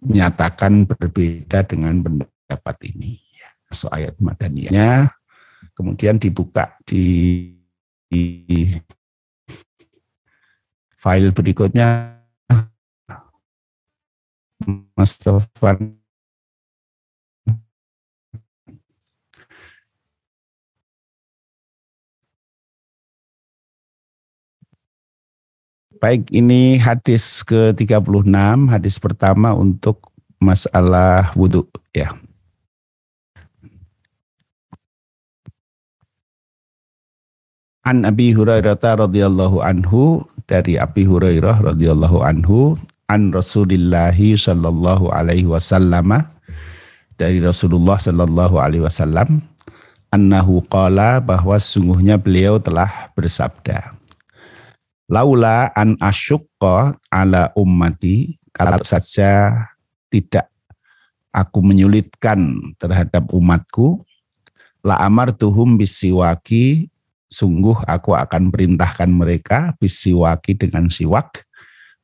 menyatakan 0.00 0.84
berbeda 0.88 1.64
dengan 1.64 2.00
pendapat 2.00 2.76
ini. 2.92 3.20
So 3.70 3.86
ayat 3.92 4.18
madaniyahnya 4.18 5.14
kemudian 5.78 6.18
dibuka 6.18 6.74
di, 6.82 7.54
di 8.10 8.66
file 10.98 11.32
berikutnya 11.32 12.18
Mas 14.92 15.16
Taufan. 15.16 15.99
Baik, 26.00 26.32
ini 26.32 26.80
hadis 26.80 27.44
ke-36, 27.44 28.24
hadis 28.72 28.96
pertama 28.96 29.52
untuk 29.52 30.08
masalah 30.40 31.28
wudhu 31.36 31.68
ya. 31.92 32.16
An 37.84 38.08
Abi 38.08 38.32
Hurairah 38.32 38.80
radhiyallahu 38.80 39.60
anhu 39.60 40.24
dari 40.48 40.80
Abi 40.80 41.04
Hurairah 41.04 41.68
radhiyallahu 41.68 42.24
anhu 42.24 42.80
an 43.12 43.28
Rasulillah 43.36 44.16
sallallahu 44.16 45.12
alaihi 45.12 45.44
wasallam 45.44 46.16
dari 47.20 47.44
Rasulullah 47.44 48.00
sallallahu 48.00 48.56
alaihi 48.56 48.88
wasallam 48.88 49.44
annahu 50.08 50.64
qala 50.64 51.20
bahwa 51.20 51.60
sungguhnya 51.60 52.16
beliau 52.16 52.56
telah 52.56 53.12
bersabda 53.12 53.99
laula 55.10 55.74
an 55.74 55.98
asyukka 55.98 56.94
ala 57.10 57.50
ummati 57.58 58.38
kalau 58.54 58.78
saja 58.86 59.66
tidak 60.06 60.46
aku 61.34 61.58
menyulitkan 61.66 62.38
terhadap 62.78 63.26
umatku 63.34 64.06
la 64.86 65.02
amartuhum 65.02 65.74
bisiwaki 65.74 66.86
sungguh 67.26 67.74
aku 67.90 68.14
akan 68.14 68.54
perintahkan 68.54 69.10
mereka 69.10 69.74
bisiwaki 69.82 70.54
dengan 70.54 70.86
siwak 70.86 71.42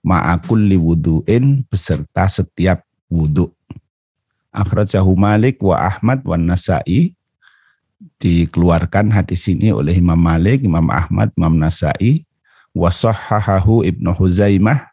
ma'akul 0.02 0.66
liwudu'in 0.70 1.66
beserta 1.66 2.30
setiap 2.30 2.86
wudhu. 3.10 3.50
Akhrajahu 4.54 5.18
Malik 5.18 5.58
wa 5.58 5.82
Ahmad 5.82 6.22
wa 6.22 6.38
Nasai. 6.38 7.14
Dikeluarkan 8.16 9.12
hadis 9.12 9.48
ini 9.50 9.72
oleh 9.72 9.98
Imam 9.98 10.16
Malik, 10.16 10.62
Imam 10.62 10.84
Ahmad, 10.88 11.32
Imam 11.34 11.58
Nasai 11.58 12.24
wa 12.76 12.92
sahahahu 12.92 13.88
Ibnu 13.88 14.12
Huzaimah 14.12 14.92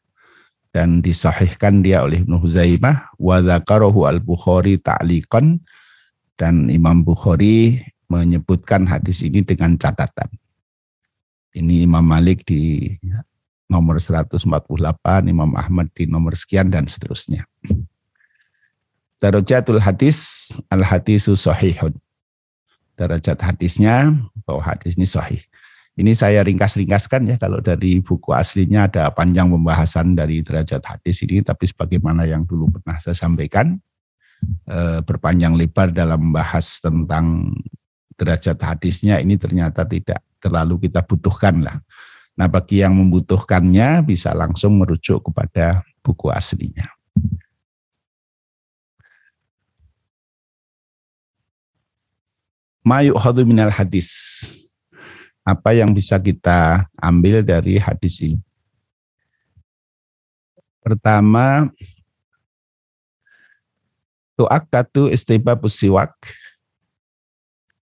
dan 0.71 1.03
disahihkan 1.03 1.83
dia 1.83 1.99
oleh 2.07 2.23
Ibnu 2.23 2.39
Huzaimah 2.39 3.11
wa 3.19 3.43
dzakarahu 3.43 4.07
al-Bukhari 4.07 4.79
ta'liqan 4.79 5.59
dan 6.39 6.71
Imam 6.71 7.03
Bukhari 7.03 7.83
menyebutkan 8.07 8.87
hadis 8.87 9.19
ini 9.27 9.43
dengan 9.43 9.75
catatan. 9.75 10.31
Ini 11.53 11.85
Imam 11.85 12.01
Malik 12.01 12.47
di 12.47 12.95
nomor 13.69 13.99
148, 13.99 14.47
Imam 15.29 15.51
Ahmad 15.53 15.91
di 15.93 16.09
nomor 16.09 16.33
sekian 16.33 16.71
dan 16.71 16.89
seterusnya. 16.89 17.45
Darajatul 19.21 19.77
hadis, 19.77 20.49
al-hadisu 20.73 21.37
sahihun. 21.37 21.93
Darajat 22.97 23.37
hadisnya 23.41 24.13
bahwa 24.45 24.61
hadis 24.61 24.97
ini 24.97 25.05
sahih. 25.05 25.41
Ini 25.93 26.17
saya 26.17 26.41
ringkas-ringkaskan 26.41 27.21
ya 27.29 27.35
kalau 27.37 27.61
dari 27.61 28.01
buku 28.01 28.33
aslinya 28.33 28.89
ada 28.89 29.13
panjang 29.13 29.45
pembahasan 29.45 30.17
dari 30.17 30.41
derajat 30.41 30.81
hadis 30.81 31.21
ini 31.21 31.45
tapi 31.45 31.69
sebagaimana 31.69 32.25
yang 32.25 32.49
dulu 32.49 32.73
pernah 32.73 32.97
saya 32.97 33.13
sampaikan 33.13 33.77
eh, 34.65 35.05
berpanjang 35.05 35.53
lebar 35.53 35.93
dalam 35.93 36.33
membahas 36.33 36.81
tentang 36.81 37.53
derajat 38.17 38.57
hadisnya 38.57 39.21
ini 39.21 39.37
ternyata 39.37 39.85
tidak 39.85 40.25
terlalu 40.41 40.89
kita 40.89 41.05
butuhkan 41.05 41.61
lah. 41.61 41.77
Nah 42.33 42.49
bagi 42.49 42.81
yang 42.81 42.97
membutuhkannya 42.97 44.01
bisa 44.01 44.33
langsung 44.33 44.81
merujuk 44.81 45.29
kepada 45.29 45.85
buku 46.01 46.33
aslinya. 46.33 46.89
Mayuk 52.81 53.15
minal 53.45 53.69
hadis. 53.69 54.09
Apa 55.43 55.75
yang 55.75 55.91
bisa 55.91 56.15
kita 56.15 56.87
ambil 56.95 57.43
dari 57.43 57.75
hadis 57.75 58.23
ini? 58.23 58.39
Pertama, 60.79 61.71
tu'akatu 64.39 65.11
istibabus 65.11 65.79
siwak. 65.79 66.15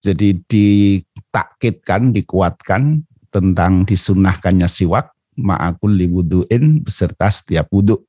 Jadi 0.00 0.36
ditakkitkan, 0.44 2.12
dikuatkan 2.12 3.04
tentang 3.32 3.84
disunahkannya 3.88 4.68
siwak 4.68 5.12
ma'akul 5.36 5.92
liwudu'in 5.92 6.80
beserta 6.80 7.28
setiap 7.28 7.68
wudhu. 7.68 8.00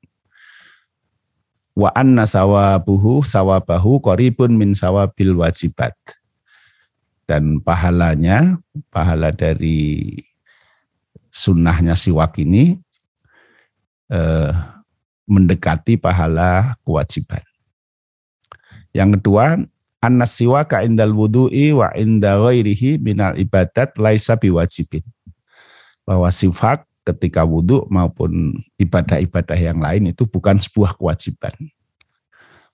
Wa 1.77 1.93
anna 1.93 2.25
sawabuhu 2.25 3.21
sawabahu 3.21 4.01
koribun 4.01 4.55
min 4.55 4.73
sawabil 4.73 5.35
wajibat. 5.37 5.93
Dan 7.27 7.59
pahalanya, 7.59 8.55
pahala 8.87 9.35
dari 9.35 10.15
sunnahnya 11.27 11.99
siwak 11.99 12.39
ini 12.39 12.79
eh, 14.07 14.51
mendekati 15.27 15.99
pahala 15.99 16.79
kewajiban. 16.87 17.43
Yang 18.95 19.19
kedua, 19.19 19.59
annas 19.99 20.39
siwaka 20.39 20.87
indal 20.87 21.11
wudu'i 21.11 21.75
wa 21.75 21.91
inda 21.93 22.39
ghairihi 22.39 22.97
minal 22.97 23.35
ibadat 23.35 23.99
laisa 23.99 24.39
biwajibin 24.39 25.03
bahwa 26.07 26.31
sifat 26.31 26.87
ketika 27.03 27.43
wudhu 27.43 27.87
maupun 27.91 28.55
ibadah-ibadah 28.79 29.59
yang 29.59 29.79
lain 29.79 30.11
itu 30.11 30.23
bukan 30.27 30.59
sebuah 30.59 30.95
kewajiban. 30.95 31.55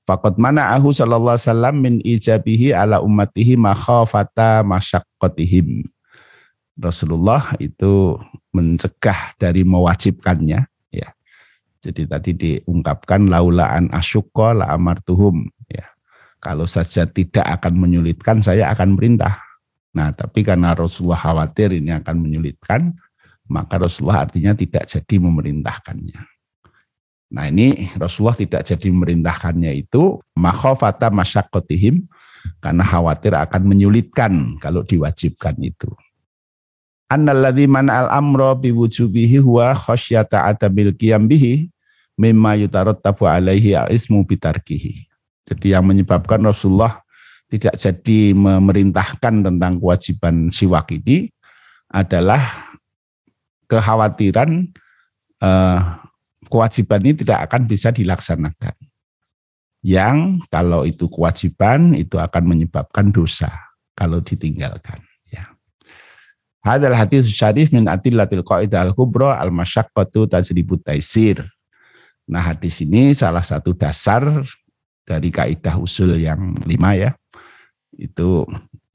Fakot 0.04 0.36
mana 0.36 0.76
ahu 0.76 0.92
sallallahu 0.92 1.40
sallam 1.40 1.80
min 1.80 2.04
ijabihi 2.04 2.76
ala 2.76 3.00
ummatihi 3.00 3.56
makhafata 3.56 4.60
masyaqqatihim. 4.68 5.88
Rasulullah 6.76 7.56
itu 7.64 8.20
mencegah 8.52 9.38
dari 9.40 9.64
mewajibkannya 9.64 10.68
ya. 10.92 11.10
Jadi 11.80 12.04
tadi 12.04 12.32
diungkapkan 12.36 13.32
laulaan 13.32 13.88
asyukka 13.96 14.52
la 14.52 14.76
amartuhum 14.76 15.48
ya. 15.72 15.88
Kalau 16.44 16.68
saja 16.68 17.08
tidak 17.08 17.48
akan 17.62 17.80
menyulitkan 17.80 18.44
saya 18.44 18.76
akan 18.76 19.00
merintah. 19.00 19.40
Nah, 19.96 20.12
tapi 20.12 20.44
karena 20.44 20.76
Rasulullah 20.76 21.22
khawatir 21.22 21.78
ini 21.78 21.94
akan 21.94 22.18
menyulitkan, 22.18 22.98
maka 23.48 23.78
Rasulullah 23.78 24.26
artinya 24.26 24.52
tidak 24.58 24.90
jadi 24.90 25.16
memerintahkannya. 25.22 26.33
Nah 27.34 27.50
ini 27.50 27.90
Rasulullah 27.98 28.38
tidak 28.38 28.62
jadi 28.62 28.94
memerintahkannya 28.94 29.74
itu 29.74 30.22
makhofata 30.38 31.10
masyakotihim 31.10 32.06
karena 32.62 32.86
khawatir 32.86 33.34
akan 33.34 33.62
menyulitkan 33.66 34.62
kalau 34.62 34.86
diwajibkan 34.86 35.58
itu. 35.66 35.90
Annalladzi 37.10 37.66
al 37.74 38.10
amro 38.14 38.54
biwujubihi 38.54 39.42
huwa 39.42 39.74
khasyata 39.74 40.46
adamil 40.46 40.94
qiyam 40.94 41.26
bihi 41.26 41.74
mimma 42.22 42.54
yutarattabu 42.62 43.26
alaihi 43.26 43.74
ismu 43.90 44.22
bitarkihi. 44.22 45.10
Jadi 45.50 45.74
yang 45.74 45.90
menyebabkan 45.90 46.40
Rasulullah 46.46 47.02
tidak 47.50 47.76
jadi 47.78 48.34
memerintahkan 48.38 49.42
tentang 49.42 49.82
kewajiban 49.82 50.54
siwak 50.54 50.90
ini 50.94 51.34
adalah 51.90 52.42
kekhawatiran 53.70 54.70
eh, 55.42 55.80
kewajiban 56.54 57.02
ini 57.02 57.26
tidak 57.26 57.50
akan 57.50 57.66
bisa 57.66 57.90
dilaksanakan. 57.90 58.78
Yang 59.82 60.46
kalau 60.54 60.86
itu 60.86 61.10
kewajiban 61.10 61.98
itu 61.98 62.22
akan 62.22 62.44
menyebabkan 62.46 63.10
dosa 63.10 63.50
kalau 63.98 64.22
ditinggalkan. 64.22 65.02
Ya. 65.28 65.50
Hadal 66.62 66.94
hadis 66.94 67.28
syarif 67.34 67.74
min 67.74 67.90
atillatil 67.90 68.46
qaidah 68.46 68.86
al-kubra 68.86 69.42
al-masyaqqatu 69.42 70.30
tajribut 70.30 70.86
taisir. 70.86 71.42
Nah 72.30 72.40
hadis 72.40 72.80
ini 72.86 73.12
salah 73.18 73.44
satu 73.44 73.74
dasar 73.74 74.24
dari 75.04 75.34
kaidah 75.34 75.76
usul 75.82 76.22
yang 76.22 76.56
lima 76.70 76.94
ya. 76.94 77.12
Itu 77.92 78.48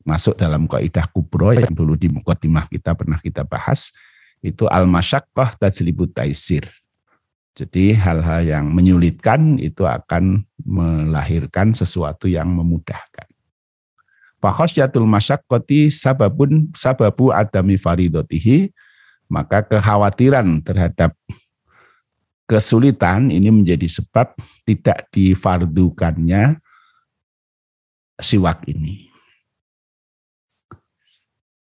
masuk 0.07 0.41
dalam 0.41 0.65
kaidah 0.65 1.05
kubro 1.13 1.53
yang 1.53 1.75
dulu 1.75 1.99
di 1.99 2.09
mukaddimah 2.09 2.65
kita 2.71 2.97
pernah 2.97 3.21
kita 3.21 3.45
bahas 3.45 3.93
itu 4.41 4.65
al-masyaqqah 4.65 5.59
tajlibut 5.59 6.15
taisir. 6.15 6.65
Jadi 7.59 7.91
hal-hal 7.91 8.47
yang 8.47 8.71
menyulitkan 8.71 9.59
itu 9.59 9.83
akan 9.83 10.47
melahirkan 10.63 11.75
sesuatu 11.75 12.31
yang 12.31 12.47
memudahkan. 12.55 13.27
Fakhasyatul 14.39 15.11
masyaqqati 15.11 15.91
sababun 15.91 16.71
sababu 16.71 17.35
adami 17.35 17.75
faridotihi, 17.75 18.71
maka 19.27 19.67
kekhawatiran 19.67 20.63
terhadap 20.63 21.19
kesulitan 22.47 23.35
ini 23.35 23.51
menjadi 23.51 23.91
sebab 23.91 24.39
tidak 24.63 25.11
difardukannya 25.11 26.63
siwak 28.23 28.63
ini. 28.71 29.11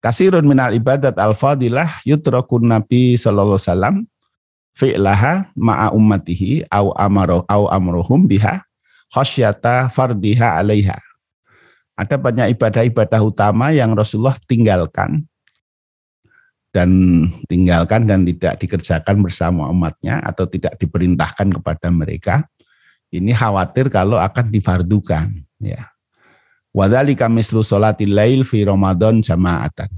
Kasirun 0.01 0.49
minal 0.49 0.73
ibadat 0.73 1.21
al-fadilah 1.21 2.01
yutrakun 2.09 2.65
Nabi 2.65 3.21
sallallahu 3.21 3.61
alaihi 3.61 3.69
wasallam 3.69 3.97
fi'laha 4.77 5.53
ma'a 5.57 5.93
ummatihi 5.93 6.69
au 6.73 6.93
amaro 6.97 7.45
au 7.49 7.69
amruhum 7.69 8.25
biha 8.25 8.65
khasyata 9.13 9.93
fardiha 9.93 10.61
alaiha. 10.61 10.97
Ada 11.93 12.17
banyak 12.17 12.57
ibadah-ibadah 12.57 13.21
utama 13.21 13.69
yang 13.71 13.93
Rasulullah 13.93 14.35
tinggalkan 14.49 15.29
dan 16.73 16.89
tinggalkan 17.47 18.09
dan 18.09 18.25
tidak 18.25 18.57
dikerjakan 18.57 19.21
bersama 19.21 19.69
umatnya 19.69 20.25
atau 20.25 20.49
tidak 20.49 20.81
diperintahkan 20.81 21.53
kepada 21.61 21.93
mereka. 21.93 22.49
Ini 23.13 23.37
khawatir 23.37 23.93
kalau 23.93 24.17
akan 24.17 24.49
difardukan, 24.49 25.29
ya. 25.61 25.93
Wadhalika 26.73 27.29
mislu 27.29 27.61
sholatil 27.61 28.17
lail 28.17 28.49
fi 28.49 28.65
Ramadan 28.65 29.21
jama'atan. 29.21 29.93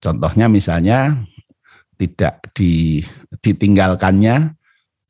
Contohnya 0.00 0.48
misalnya 0.48 1.20
tidak 1.98 2.54
di, 2.54 3.02
ditinggalkannya 3.42 4.54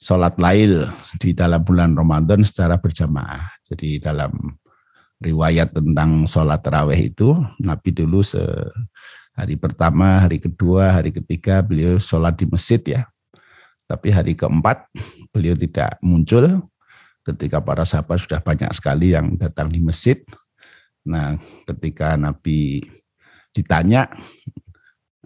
sholat 0.00 0.40
lail 0.40 0.88
di 1.20 1.36
dalam 1.36 1.60
bulan 1.60 1.92
Ramadan 1.92 2.40
secara 2.40 2.80
berjamaah. 2.80 3.52
Jadi 3.68 4.00
dalam 4.00 4.56
riwayat 5.20 5.74
tentang 5.74 6.24
sholat 6.24 6.64
terawih 6.64 7.10
itu 7.12 7.36
Nabi 7.60 7.90
dulu 7.92 8.22
hari 9.36 9.54
pertama, 9.60 10.22
hari 10.24 10.40
kedua, 10.40 10.96
hari 10.96 11.12
ketiga 11.12 11.60
beliau 11.60 12.00
sholat 12.00 12.38
di 12.38 12.46
masjid 12.48 12.80
ya. 12.80 13.02
Tapi 13.84 14.08
hari 14.08 14.32
keempat 14.32 14.88
beliau 15.34 15.58
tidak 15.58 16.00
muncul 16.00 16.64
ketika 17.24 17.60
para 17.60 17.84
sahabat 17.84 18.24
sudah 18.24 18.40
banyak 18.40 18.72
sekali 18.72 19.12
yang 19.12 19.36
datang 19.36 19.68
di 19.68 19.84
masjid. 19.84 20.16
Nah, 21.04 21.36
ketika 21.64 22.16
Nabi 22.16 22.84
ditanya, 23.52 24.08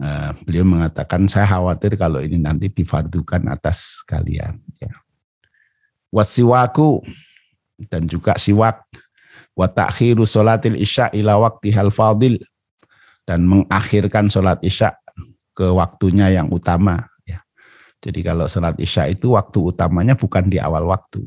eh, 0.02 0.30
beliau 0.42 0.66
mengatakan 0.66 1.30
saya 1.30 1.46
khawatir 1.46 1.94
kalau 1.94 2.18
ini 2.18 2.42
nanti 2.42 2.66
difardukan 2.66 3.46
atas 3.46 4.02
kalian. 4.02 4.58
Ya. 4.82 4.92
Wasiwaku 6.10 7.06
dan 7.86 8.10
juga 8.10 8.36
siwak 8.36 8.82
wa 9.54 9.70
ta'khiru 9.70 10.26
salatil 10.26 10.76
isya 10.76 11.08
ila 11.14 11.38
hal 11.48 11.88
fadil 11.94 12.36
dan 13.22 13.46
mengakhirkan 13.46 14.26
sholat 14.26 14.58
isya 14.60 14.98
ke 15.54 15.64
waktunya 15.70 16.28
yang 16.34 16.50
utama 16.50 17.12
jadi 18.02 18.20
kalau 18.26 18.50
sholat 18.50 18.74
isya 18.82 19.06
itu 19.06 19.38
waktu 19.38 19.62
utamanya 19.62 20.18
bukan 20.18 20.50
di 20.50 20.58
awal 20.58 20.90
waktu. 20.90 21.22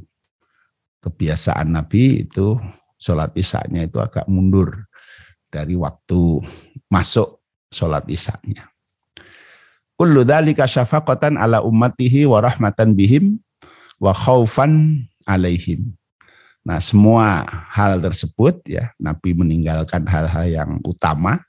Kebiasaan 1.00 1.72
Nabi 1.72 2.28
itu 2.28 2.60
sholat 3.00 3.32
isya-nya 3.32 3.88
itu 3.88 3.96
agak 4.04 4.28
mundur 4.28 4.84
dari 5.48 5.80
waktu 5.80 6.44
masuk 6.92 7.45
sholat 7.74 8.06
isya-nya. 8.10 8.70
Kullu 9.96 10.28
dhalika 10.28 10.68
syafaqatan 10.68 11.40
ala 11.40 11.64
ummatihi 11.64 12.28
wa 12.28 12.44
rahmatan 12.44 12.92
bihim 12.94 13.40
wa 13.96 14.12
khaufan 14.12 15.06
alaihim. 15.24 15.96
Nah, 16.66 16.82
semua 16.82 17.46
hal 17.72 18.02
tersebut 18.02 18.66
ya 18.66 18.92
Nabi 18.98 19.38
meninggalkan 19.38 20.02
hal-hal 20.10 20.46
yang 20.50 20.72
utama 20.82 21.46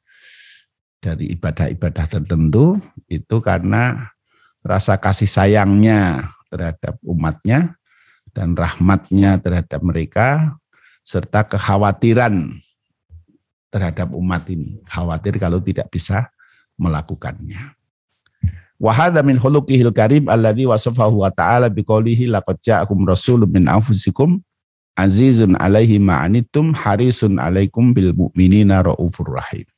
dari 1.00 1.32
ibadah-ibadah 1.32 2.04
tertentu 2.04 2.76
itu 3.08 3.40
karena 3.40 4.12
rasa 4.60 5.00
kasih 5.00 5.30
sayangnya 5.30 6.30
terhadap 6.52 6.98
umatnya 7.06 7.78
dan 8.36 8.52
rahmatnya 8.52 9.40
terhadap 9.40 9.80
mereka 9.80 10.58
serta 11.06 11.46
kekhawatiran 11.46 12.58
terhadap 13.76 14.08
umat 14.16 14.48
ini 14.48 14.80
khawatir 14.88 15.36
kalau 15.36 15.60
tidak 15.60 15.92
bisa 15.92 16.32
melakukannya 16.80 17.76
wa 18.80 18.92
hadza 18.92 19.20
min 19.20 19.36
khuluqihil 19.36 19.92
karim 19.92 20.32
alladhi 20.32 20.64
wasafahu 20.64 21.20
wa 21.24 21.28
ta'ala 21.28 21.68
biqoulihi 21.68 22.32
laqad 22.32 22.56
ja'akum 22.64 23.04
rasulun 23.04 23.48
min 23.48 23.68
anfusikum 23.68 24.40
azizun 24.96 25.52
alaihi 25.60 26.00
ma'anittum 26.00 26.72
harisun 26.72 27.36
alaikum 27.36 27.92
bil 27.92 28.16
mu'minina 28.16 28.80
raufur 28.80 29.28
rahim. 29.36 29.68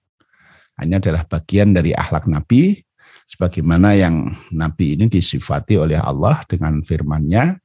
Ini 0.78 1.02
adalah 1.02 1.26
bagian 1.26 1.74
dari 1.74 1.90
akhlak 1.90 2.30
Nabi 2.30 2.78
sebagaimana 3.26 3.98
yang 3.98 4.30
Nabi 4.54 4.94
ini 4.94 5.11
disifati 5.11 5.74
oleh 5.74 5.98
Allah 5.98 6.46
dengan 6.46 6.78
firman-Nya 6.78 7.58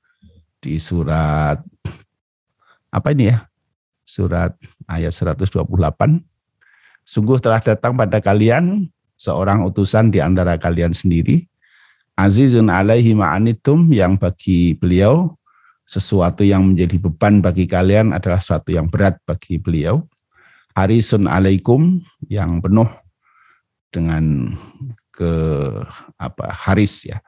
di 0.57 0.81
surat 0.81 1.61
apa 2.89 3.07
ini 3.13 3.29
ya? 3.29 3.45
Surat 4.03 4.55
ayat 4.85 5.15
128. 5.15 5.63
Sungguh 7.03 7.39
telah 7.39 7.59
datang 7.59 7.95
pada 7.95 8.19
kalian 8.19 8.87
seorang 9.15 9.63
utusan 9.63 10.11
di 10.11 10.19
antara 10.19 10.59
kalian 10.59 10.91
sendiri, 10.91 11.47
azizun 12.15 12.67
alaihi 12.67 13.15
ma'anitum 13.15 13.91
yang 13.91 14.19
bagi 14.19 14.75
beliau 14.75 15.35
sesuatu 15.83 16.43
yang 16.47 16.63
menjadi 16.71 16.95
beban 16.99 17.43
bagi 17.43 17.67
kalian 17.67 18.15
adalah 18.15 18.39
sesuatu 18.39 18.71
yang 18.71 18.87
berat 18.87 19.19
bagi 19.27 19.59
beliau. 19.59 20.03
Harisun 20.73 21.29
alaikum 21.29 22.01
yang 22.25 22.57
penuh 22.57 22.89
dengan 23.93 24.49
ke 25.13 25.29
apa 26.17 26.49
Haris 26.49 27.05
ya 27.05 27.21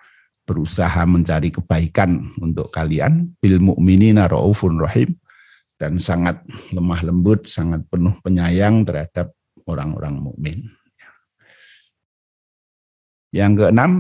berusaha 0.49 1.05
mencari 1.05 1.53
kebaikan 1.53 2.33
untuk 2.41 2.73
kalian 2.73 3.38
bil 3.38 3.61
mukminina 3.61 4.25
raufun 4.25 4.81
rahim 4.81 5.13
dan 5.75 5.99
sangat 5.99 6.39
lemah 6.71 7.01
lembut, 7.03 7.47
sangat 7.47 7.83
penuh 7.91 8.15
penyayang 8.23 8.88
terhadap 8.88 9.35
orang-orang 9.67 10.15
mukmin. 10.19 10.59
Yang 13.35 13.67
keenam, 13.67 13.91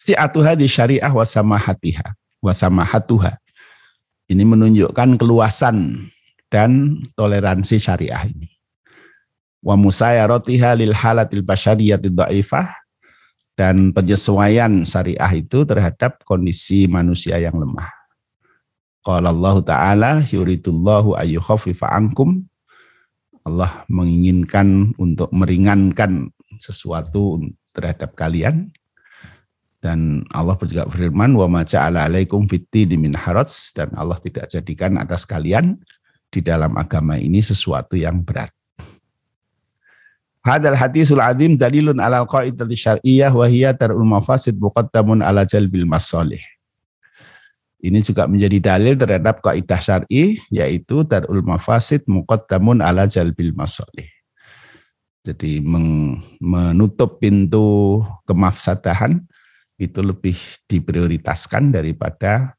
si 0.00 0.16
atuha 0.16 0.56
di 0.56 0.64
syariah 0.64 1.12
wasamahatiha, 1.12 2.16
wasamahatuha. 2.40 3.36
Ini 4.26 4.42
menunjukkan 4.42 5.20
keluasan 5.20 6.08
dan 6.48 6.98
toleransi 7.14 7.78
syariah 7.78 8.26
ini 8.26 8.56
wa 9.66 9.74
musayaratiha 9.74 10.78
lil 10.78 10.94
halatil 10.94 11.42
basyariyatid 11.42 12.14
dhaifah 12.14 12.70
dan 13.58 13.90
penyesuaian 13.90 14.86
syariah 14.86 15.32
itu 15.34 15.66
terhadap 15.66 16.22
kondisi 16.22 16.86
manusia 16.86 17.42
yang 17.42 17.58
lemah. 17.58 17.90
Qala 19.06 19.30
Allah 19.30 19.56
Ta'ala 19.62 20.12
yuridullahu 20.26 21.14
ayyukhaffifa 21.14 21.86
ankum. 21.94 22.42
Allah 23.46 23.86
menginginkan 23.86 24.98
untuk 24.98 25.30
meringankan 25.30 26.34
sesuatu 26.58 27.38
terhadap 27.70 28.18
kalian. 28.18 28.74
Dan 29.78 30.26
Allah 30.34 30.58
juga 30.66 30.90
berfirman, 30.90 31.38
wa 31.38 31.46
ma 31.46 31.62
ja'ala 31.62 32.10
alaikum 32.10 32.50
fitti 32.50 32.90
min 32.98 33.14
haraj 33.14 33.70
dan 33.70 33.94
Allah 33.94 34.18
tidak 34.18 34.50
jadikan 34.50 34.98
atas 34.98 35.22
kalian 35.22 35.78
di 36.26 36.42
dalam 36.42 36.74
agama 36.74 37.14
ini 37.14 37.38
sesuatu 37.38 37.94
yang 37.94 38.26
berat. 38.26 38.50
Hadal 40.42 40.74
hadisul 40.74 41.22
azim 41.22 41.54
dalilun 41.54 42.02
ala 42.02 42.26
qaidati 42.26 42.74
syar'iyyah 42.74 43.30
wa 43.30 43.46
hiya 43.46 43.70
tar'ul 43.78 44.02
mafasid 44.02 44.58
muqaddamun 44.58 45.22
ala 45.22 45.46
jalbil 45.46 45.86
masalih. 45.86 46.42
Ini 47.76 48.00
juga 48.00 48.24
menjadi 48.24 48.72
dalil 48.72 48.96
terhadap 48.96 49.44
kaidah 49.44 49.80
syar'i 49.80 50.40
yaitu 50.48 51.04
tar'ul 51.04 51.44
mafasid 51.44 52.08
muqaddamun 52.08 52.80
ala 52.80 53.04
jalbil 53.04 53.52
masalih. 53.52 54.08
Jadi 55.26 55.60
menutup 56.40 57.18
pintu 57.20 58.00
kemafsadahan 58.24 59.20
itu 59.76 60.00
lebih 60.00 60.38
diprioritaskan 60.70 61.74
daripada 61.74 62.56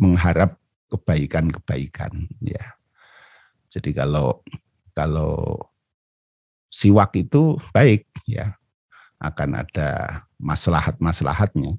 mengharap 0.00 0.56
kebaikan-kebaikan 0.88 2.30
ya. 2.40 2.78
Jadi 3.68 3.92
kalau 3.92 4.40
kalau 4.96 5.60
siwak 6.72 7.12
itu 7.20 7.60
baik 7.74 8.08
ya 8.24 8.56
akan 9.20 9.66
ada 9.66 10.22
maslahat-maslahatnya. 10.40 11.76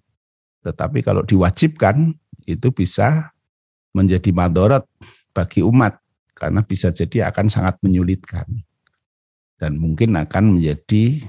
Tetapi 0.62 1.00
kalau 1.02 1.24
diwajibkan 1.24 2.14
itu 2.58 2.74
bisa 2.74 3.30
menjadi 3.94 4.34
madorot 4.34 4.86
bagi 5.34 5.62
umat 5.62 6.02
karena 6.34 6.66
bisa 6.66 6.90
jadi 6.90 7.30
akan 7.30 7.52
sangat 7.52 7.78
menyulitkan 7.84 8.46
dan 9.60 9.76
mungkin 9.76 10.16
akan 10.16 10.58
menjadi 10.58 11.22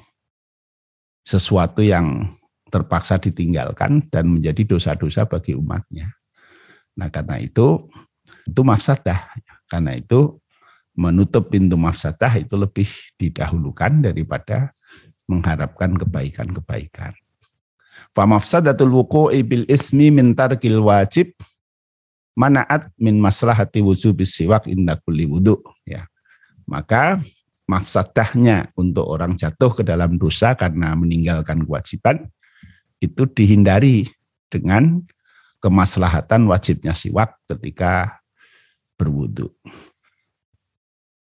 sesuatu 1.26 1.82
yang 1.82 2.36
terpaksa 2.70 3.18
ditinggalkan 3.18 4.06
dan 4.08 4.30
menjadi 4.38 4.62
dosa-dosa 4.76 5.26
bagi 5.26 5.58
umatnya. 5.58 6.06
Nah 6.96 7.10
karena 7.10 7.42
itu 7.42 7.90
itu 8.46 8.62
mafsadah. 8.62 9.34
Karena 9.70 9.98
itu 9.98 10.38
menutup 10.98 11.50
pintu 11.50 11.78
mafsadah 11.78 12.38
itu 12.38 12.54
lebih 12.58 12.86
didahulukan 13.18 14.02
daripada 14.02 14.74
mengharapkan 15.30 15.94
kebaikan-kebaikan. 15.94 17.14
Fa 18.10 18.26
mafsadatul 18.26 18.90
wuqu'i 18.90 19.46
bil 19.46 19.64
ismi 19.70 20.10
min 20.10 20.34
tarkil 20.34 20.82
wajib 20.82 21.30
manaat 22.34 22.90
min 22.98 23.22
maslahati 23.22 23.82
wujubis 23.84 24.34
siwak 24.34 24.66
inda 24.66 24.98
kulli 24.98 25.30
wudu 25.30 25.62
ya. 25.86 26.06
Maka 26.66 27.22
mafsadahnya 27.70 28.74
untuk 28.74 29.06
orang 29.06 29.38
jatuh 29.38 29.70
ke 29.70 29.82
dalam 29.86 30.18
dosa 30.18 30.58
karena 30.58 30.94
meninggalkan 30.98 31.62
kewajiban 31.62 32.26
itu 32.98 33.30
dihindari 33.30 34.10
dengan 34.50 35.06
kemaslahatan 35.62 36.50
wajibnya 36.50 36.98
siwak 36.98 37.38
ketika 37.46 38.18
berwudu. 38.98 39.54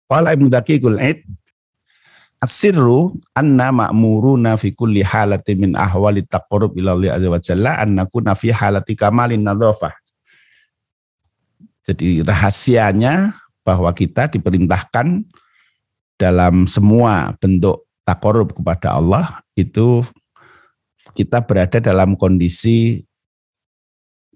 Qala 0.06 0.36
Ibnu 0.36 0.52
Daqiqul 0.52 1.00
Aid 1.02 1.26
Asirru 2.46 3.18
anna 3.34 3.74
ma'muruna 3.74 4.54
fi 4.62 4.70
kulli 4.70 5.02
halati 5.02 5.58
min 5.58 5.74
ahwali 5.74 6.22
taqarrub 6.22 6.78
ila 6.78 6.94
Allah 6.94 7.18
azza 7.18 7.28
wa 7.34 7.42
jalla 7.42 7.72
an 7.82 7.98
nakuna 7.98 8.38
fi 8.38 8.54
halati 8.54 8.94
kamalin 8.94 9.42
nadhafah. 9.42 9.98
Jadi 11.90 12.22
rahasianya 12.22 13.34
bahwa 13.66 13.90
kita 13.98 14.30
diperintahkan 14.30 15.26
dalam 16.22 16.70
semua 16.70 17.34
bentuk 17.42 17.90
takorub 18.06 18.54
kepada 18.54 18.94
Allah 18.94 19.42
itu 19.58 20.06
kita 21.18 21.42
berada 21.42 21.82
dalam 21.82 22.14
kondisi 22.14 23.02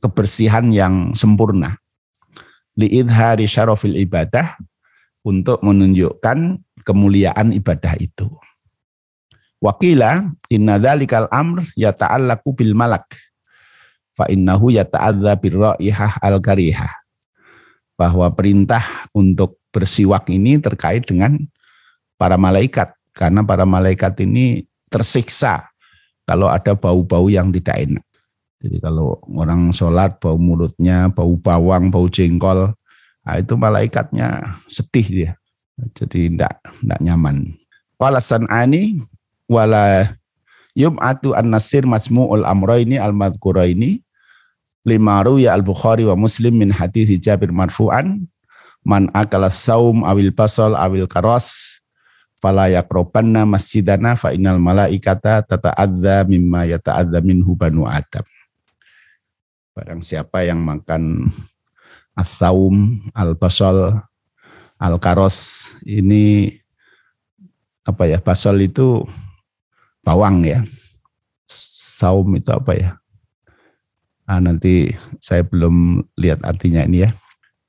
kebersihan 0.01 0.73
yang 0.73 1.13
sempurna. 1.13 1.77
liidhari 2.79 3.43
syarafil 3.43 3.99
ibadah 3.99 4.55
untuk 5.27 5.59
menunjukkan 5.59 6.63
kemuliaan 6.89 7.53
ibadah 7.53 7.93
itu. 8.01 8.25
Wakila 9.61 10.25
inna 10.49 10.81
dzalikal 10.81 11.29
amr 11.29 11.69
yata'allaku 11.77 12.57
bil 12.57 12.73
malak 12.73 13.05
fa 14.17 14.25
innahu 14.25 14.73
yata'adza 14.73 15.37
bir 15.37 15.53
raihah 15.53 16.17
al 16.25 16.41
karihah. 16.41 16.89
Bahwa 17.93 18.25
perintah 18.33 18.81
untuk 19.13 19.61
bersiwak 19.69 20.25
ini 20.33 20.57
terkait 20.57 21.05
dengan 21.05 21.37
para 22.17 22.41
malaikat 22.41 22.97
karena 23.13 23.45
para 23.45 23.69
malaikat 23.69 24.17
ini 24.25 24.65
tersiksa 24.89 25.69
kalau 26.25 26.49
ada 26.49 26.73
bau-bau 26.73 27.29
yang 27.29 27.53
tidak 27.53 27.77
enak. 27.77 28.05
Jadi 28.59 28.77
kalau 28.83 29.19
orang 29.23 29.71
sholat 29.71 30.19
bau 30.19 30.35
mulutnya, 30.35 31.07
bau 31.11 31.35
bawang, 31.39 31.87
bau 31.87 32.11
jengkol, 32.11 32.75
nah 33.23 33.35
itu 33.39 33.55
malaikatnya 33.55 34.59
sedih 34.67 35.07
dia. 35.07 35.31
Jadi 35.95 36.35
tidak 36.35 36.59
tidak 36.63 36.99
nyaman. 36.99 37.55
Walasan 37.99 38.47
ani 38.51 38.99
wala 39.47 40.15
yum'atu 40.75 41.35
an-nasir 41.35 41.83
majmu'ul 41.83 42.47
amroini 42.47 42.99
al-madhkuraini 42.99 44.03
lima 44.87 45.23
ya 45.35 45.55
al-Bukhari 45.55 46.07
wa 46.07 46.15
Muslim 46.15 46.63
min 46.63 46.69
hadis 46.71 47.11
Jabir 47.19 47.51
marfu'an 47.51 48.23
man 48.87 49.11
akala 49.11 49.51
saum 49.51 50.07
awil 50.07 50.31
basal 50.31 50.73
awil 50.79 51.03
karos 51.05 51.79
fala 52.39 52.71
yakrobanna 52.71 53.43
masjidana 53.43 54.15
fa 54.15 54.31
innal 54.31 54.55
malaikata 54.55 55.43
tata'adza 55.43 56.23
mimma 56.23 56.63
yata'adza 56.71 57.19
minhu 57.19 57.51
banu 57.59 57.83
adam 57.83 58.23
Barang 59.75 60.03
siapa 60.03 60.43
yang 60.43 60.59
makan 60.59 61.31
asaum, 62.11 62.99
al-basol, 63.15 63.95
al-karos, 64.79 65.69
ini 65.83 66.55
apa 67.83 68.07
ya, 68.07 68.17
basol 68.23 68.63
itu 68.63 69.03
bawang 70.01 70.47
ya. 70.47 70.63
Saum 71.99 72.31
itu 72.39 72.49
apa 72.49 72.71
ya? 72.73 72.89
Ah, 74.23 74.39
nanti 74.39 74.93
saya 75.19 75.43
belum 75.43 76.05
lihat 76.15 76.45
artinya 76.47 76.87
ini 76.87 77.03
ya. 77.03 77.11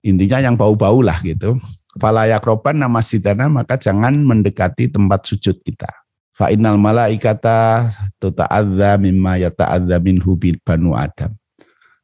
Intinya 0.07 0.39
yang 0.41 0.55
bau-bau 0.57 1.03
lah 1.03 1.19
gitu. 1.25 1.59
Falayak 1.99 2.47
roban 2.47 2.79
nama 2.79 3.03
sidana 3.03 3.51
maka 3.51 3.75
jangan 3.75 4.15
mendekati 4.15 4.87
tempat 4.93 5.27
sujud 5.27 5.59
kita. 5.67 5.91
Fa 6.37 6.49
innal 6.49 6.79
malaikata 6.81 7.91
tuta'adza 8.17 8.97
mimma 8.97 9.37
yata'adza 9.43 9.99
minhu 10.01 10.39
banu 10.65 10.95
Adam. 10.95 11.35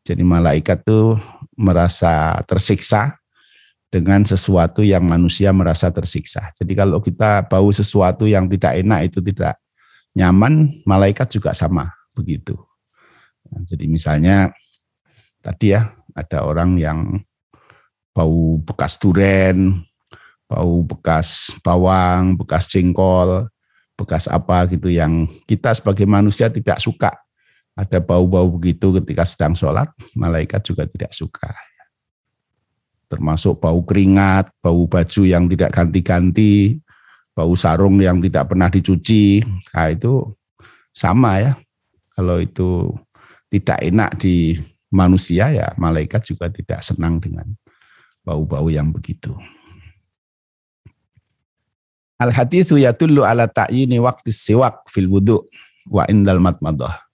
Jadi 0.04 0.20
malaikat 0.20 0.84
itu 0.84 1.16
merasa 1.56 2.36
tersiksa 2.44 3.16
dengan 3.90 4.26
sesuatu 4.26 4.82
yang 4.82 5.06
manusia 5.06 5.54
merasa 5.54 5.88
tersiksa. 5.94 6.50
Jadi 6.58 6.72
kalau 6.74 6.98
kita 6.98 7.46
bau 7.46 7.70
sesuatu 7.70 8.26
yang 8.26 8.50
tidak 8.50 8.82
enak 8.82 9.12
itu 9.12 9.22
tidak 9.22 9.56
nyaman, 10.16 10.82
malaikat 10.82 11.30
juga 11.30 11.54
sama 11.54 11.92
begitu. 12.12 12.58
Nah, 13.46 13.62
jadi 13.62 13.84
misalnya 13.86 14.50
tadi 15.38 15.76
ya 15.76 15.92
ada 16.16 16.42
orang 16.42 16.76
yang 16.80 17.22
bau 18.10 18.58
bekas 18.58 18.98
duren, 18.98 19.86
bau 20.50 20.82
bekas 20.82 21.54
bawang, 21.62 22.34
bekas 22.34 22.66
jengkol, 22.72 23.46
bekas 23.94 24.26
apa 24.26 24.66
gitu 24.68 24.90
yang 24.90 25.30
kita 25.46 25.72
sebagai 25.76 26.04
manusia 26.08 26.50
tidak 26.50 26.82
suka 26.82 27.14
ada 27.76 28.00
bau-bau 28.00 28.48
begitu 28.56 28.88
ketika 28.96 29.28
sedang 29.28 29.52
sholat, 29.52 29.92
malaikat 30.16 30.64
juga 30.64 30.88
tidak 30.88 31.12
suka. 31.12 31.52
Termasuk 33.06 33.62
bau 33.62 33.80
keringat, 33.86 34.50
bau 34.58 34.84
baju 34.90 35.22
yang 35.22 35.46
tidak 35.46 35.70
ganti-ganti, 35.70 36.82
bau 37.30 37.54
sarung 37.54 38.02
yang 38.02 38.18
tidak 38.18 38.50
pernah 38.50 38.66
dicuci, 38.66 39.46
nah 39.70 39.86
itu 39.92 40.34
sama 40.90 41.38
ya. 41.38 41.52
Kalau 42.16 42.40
itu 42.42 42.90
tidak 43.52 43.78
enak 43.84 44.10
di 44.18 44.58
manusia 44.90 45.50
ya 45.52 45.70
malaikat 45.76 46.22
juga 46.24 46.48
tidak 46.48 46.80
senang 46.82 47.20
dengan 47.20 47.46
bau-bau 48.24 48.66
yang 48.72 48.90
begitu. 48.90 49.34
Al 52.16 52.32
hadithu 52.32 52.80
yatullu 52.80 53.22
ala 53.28 53.44
ta'yini 53.44 54.00
waqti 54.00 54.32
siwak 54.32 54.88
fil 54.88 55.06
wudu 55.06 55.44
wa 55.92 56.08
indal 56.08 56.40
matmadah. 56.40 57.06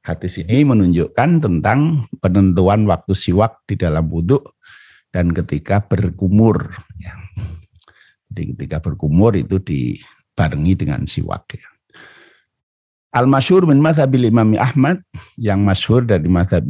Hadis 0.00 0.40
ini 0.40 0.64
menunjukkan 0.64 1.44
tentang 1.44 2.08
penentuan 2.24 2.88
waktu 2.88 3.12
siwak 3.12 3.60
di 3.68 3.76
dalam 3.76 4.08
wudhu 4.08 4.40
dan 5.10 5.34
ketika 5.34 5.82
berkumur. 5.82 6.70
Ya. 6.98 7.14
Jadi 8.30 8.54
ketika 8.54 8.78
berkumur 8.78 9.34
itu 9.34 9.58
dibarengi 9.58 10.74
dengan 10.78 11.02
siwak. 11.06 11.58
Ya. 11.58 11.68
Al-masyhur 13.10 13.66
min 13.66 13.82
mazhabil 13.82 14.30
Imam 14.30 14.54
Ahmad 14.54 15.02
yang 15.34 15.66
masyhur 15.66 16.06
dari 16.06 16.30
mazhab 16.30 16.62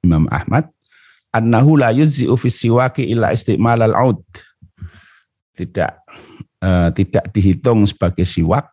Imam 0.00 0.24
Ahmad 0.32 0.72
annahu 1.36 1.76
la 1.76 1.92
yuzzi'u 1.92 2.32
fi 2.40 2.48
siwaki 2.48 3.12
illa 3.12 3.28
istimal 3.28 3.76
al-aud. 3.76 4.24
Tidak 5.52 5.92
uh, 6.64 6.88
tidak 6.96 7.28
dihitung 7.34 7.84
sebagai 7.84 8.24
siwak 8.24 8.72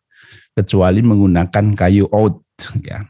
kecuali 0.54 1.00
menggunakan 1.04 1.76
kayu 1.76 2.06
oud 2.12 2.40
ya 2.84 3.04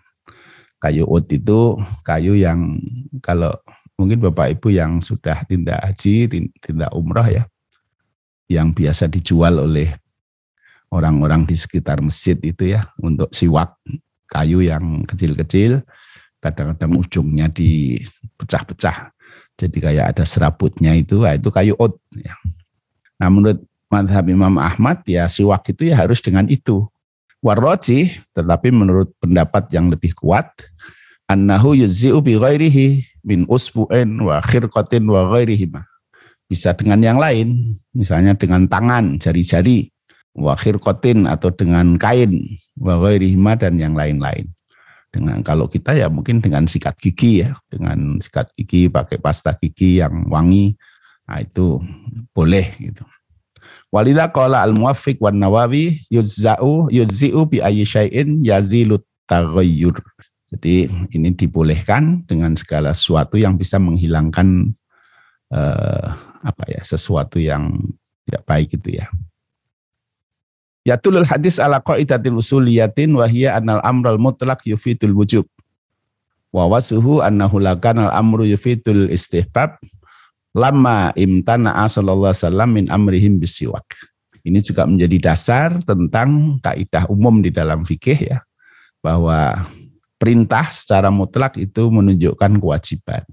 kayu 0.80 1.04
ut 1.10 1.28
itu 1.34 1.76
kayu 2.06 2.38
yang 2.40 2.80
kalau 3.20 3.52
mungkin 4.00 4.24
Bapak 4.24 4.56
Ibu 4.56 4.72
yang 4.72 5.04
sudah 5.04 5.44
tindak 5.44 5.84
haji, 5.84 6.32
tindak 6.64 6.88
umrah 6.96 7.28
ya, 7.28 7.44
yang 8.48 8.72
biasa 8.72 9.12
dijual 9.12 9.68
oleh 9.68 9.92
orang-orang 10.88 11.44
di 11.44 11.60
sekitar 11.60 12.00
masjid 12.00 12.40
itu 12.40 12.72
ya 12.72 12.88
untuk 13.04 13.28
siwak 13.36 13.76
kayu 14.32 14.64
yang 14.64 15.04
kecil-kecil, 15.04 15.84
kadang-kadang 16.40 16.96
ujungnya 16.96 17.52
dipecah-pecah. 17.52 19.12
Jadi 19.60 19.78
kayak 19.84 20.16
ada 20.16 20.24
serabutnya 20.24 20.96
itu, 20.96 21.20
nah 21.20 21.36
itu 21.36 21.52
kayu 21.52 21.76
ut. 21.76 22.00
Ya. 22.16 22.40
Nah 23.20 23.28
menurut 23.28 23.60
madhab 23.92 24.24
Imam 24.32 24.56
Ahmad 24.56 25.04
ya 25.04 25.28
siwak 25.28 25.68
itu 25.68 25.92
ya 25.92 26.00
harus 26.00 26.24
dengan 26.24 26.48
itu 26.48 26.88
warroji, 27.44 28.16
tetapi 28.32 28.72
menurut 28.72 29.12
pendapat 29.20 29.68
yang 29.76 29.92
lebih 29.92 30.16
kuat, 30.16 30.48
annahu 31.30 31.78
yuzzi'u 31.78 32.20
bi 32.26 32.36
ghairihi 32.36 33.06
min 33.22 33.46
usbu'in 33.46 34.18
wa 34.26 34.42
khirqatin 34.42 35.06
wa 35.06 35.30
ghairihima. 35.30 35.86
Bisa 36.50 36.74
dengan 36.74 36.98
yang 37.06 37.22
lain, 37.22 37.78
misalnya 37.94 38.34
dengan 38.34 38.66
tangan, 38.66 39.22
jari-jari, 39.22 39.94
wa 40.34 40.58
khirqatin 40.58 41.30
atau 41.30 41.54
dengan 41.54 41.94
kain, 42.02 42.58
wa 42.74 42.98
ghairihima 42.98 43.54
dan 43.62 43.78
yang 43.78 43.94
lain-lain. 43.94 44.50
Dengan 45.10 45.42
kalau 45.46 45.70
kita 45.70 45.94
ya 45.94 46.10
mungkin 46.10 46.42
dengan 46.42 46.66
sikat 46.66 46.98
gigi 46.98 47.46
ya, 47.46 47.54
dengan 47.70 48.18
sikat 48.18 48.50
gigi 48.58 48.90
pakai 48.90 49.22
pasta 49.22 49.54
gigi 49.58 50.02
yang 50.02 50.26
wangi, 50.30 50.74
nah 51.30 51.42
itu 51.42 51.82
boleh 52.34 52.74
gitu. 52.82 53.06
Walidha 53.90 54.30
qala 54.30 54.62
al-muwaffiq 54.62 55.18
wan 55.18 55.42
nawawi 55.42 56.06
yuzza'u 56.14 56.94
yuzzi'u 56.94 57.42
bi 57.50 57.58
ayyi 57.58 57.90
syai'in 57.90 58.42
yazilu 58.46 59.02
taghayyur. 59.26 59.98
Jadi 60.50 60.90
ini 61.14 61.30
dibolehkan 61.38 62.26
dengan 62.26 62.58
segala 62.58 62.90
sesuatu 62.98 63.38
yang 63.38 63.54
bisa 63.54 63.78
menghilangkan 63.78 64.74
eh, 65.54 66.08
apa 66.42 66.64
ya 66.66 66.82
sesuatu 66.82 67.38
yang 67.38 67.78
tidak 68.26 68.44
baik 68.50 68.70
itu 68.74 68.98
ya. 68.98 69.06
Yatulul 70.90 71.28
hadis 71.28 71.62
ala 71.62 71.78
qaidatil 71.78 72.34
usuliyatin 72.34 73.14
wa 73.14 73.30
hiya 73.30 73.62
anal 73.62 73.78
amral 73.86 74.18
mutlaq 74.18 74.66
yufidul 74.66 75.14
wujub. 75.14 75.46
Wa 76.50 76.66
wasuhu 76.66 77.22
annahu 77.22 77.62
lakanal 77.62 78.10
amru 78.10 78.42
yufidul 78.50 79.06
istihbab 79.14 79.78
lama 80.58 81.14
imtana 81.14 81.78
sallallahu 81.86 82.34
wasallam 82.34 82.70
min 82.74 82.86
amrihim 82.90 83.38
bisiwak. 83.38 83.86
Ini 84.42 84.66
juga 84.66 84.90
menjadi 84.90 85.30
dasar 85.30 85.78
tentang 85.86 86.58
kaidah 86.64 87.06
umum 87.06 87.44
di 87.44 87.54
dalam 87.54 87.86
fikih 87.86 88.34
ya 88.34 88.40
bahwa 89.04 89.68
perintah 90.20 90.68
secara 90.70 91.08
mutlak 91.10 91.56
itu 91.56 91.88
menunjukkan 91.88 92.60
kewajiban 92.60 93.24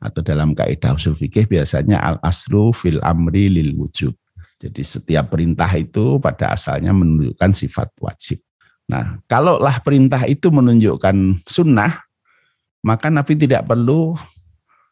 atau 0.00 0.24
dalam 0.24 0.56
kaidah 0.56 0.96
usul 0.96 1.12
fikih 1.12 1.44
biasanya 1.44 2.00
al 2.00 2.16
aslu 2.24 2.72
fil 2.72 2.98
amri 3.04 3.52
lil 3.52 3.76
wujub. 3.76 4.16
Jadi 4.60 4.80
setiap 4.80 5.36
perintah 5.36 5.68
itu 5.76 6.16
pada 6.20 6.56
asalnya 6.56 6.92
menunjukkan 6.96 7.52
sifat 7.52 7.92
wajib. 8.00 8.40
Nah, 8.88 9.20
kalaulah 9.24 9.80
perintah 9.80 10.24
itu 10.28 10.52
menunjukkan 10.52 11.46
sunnah, 11.48 12.04
maka 12.84 13.08
Nabi 13.08 13.38
tidak 13.40 13.64
perlu 13.64 14.18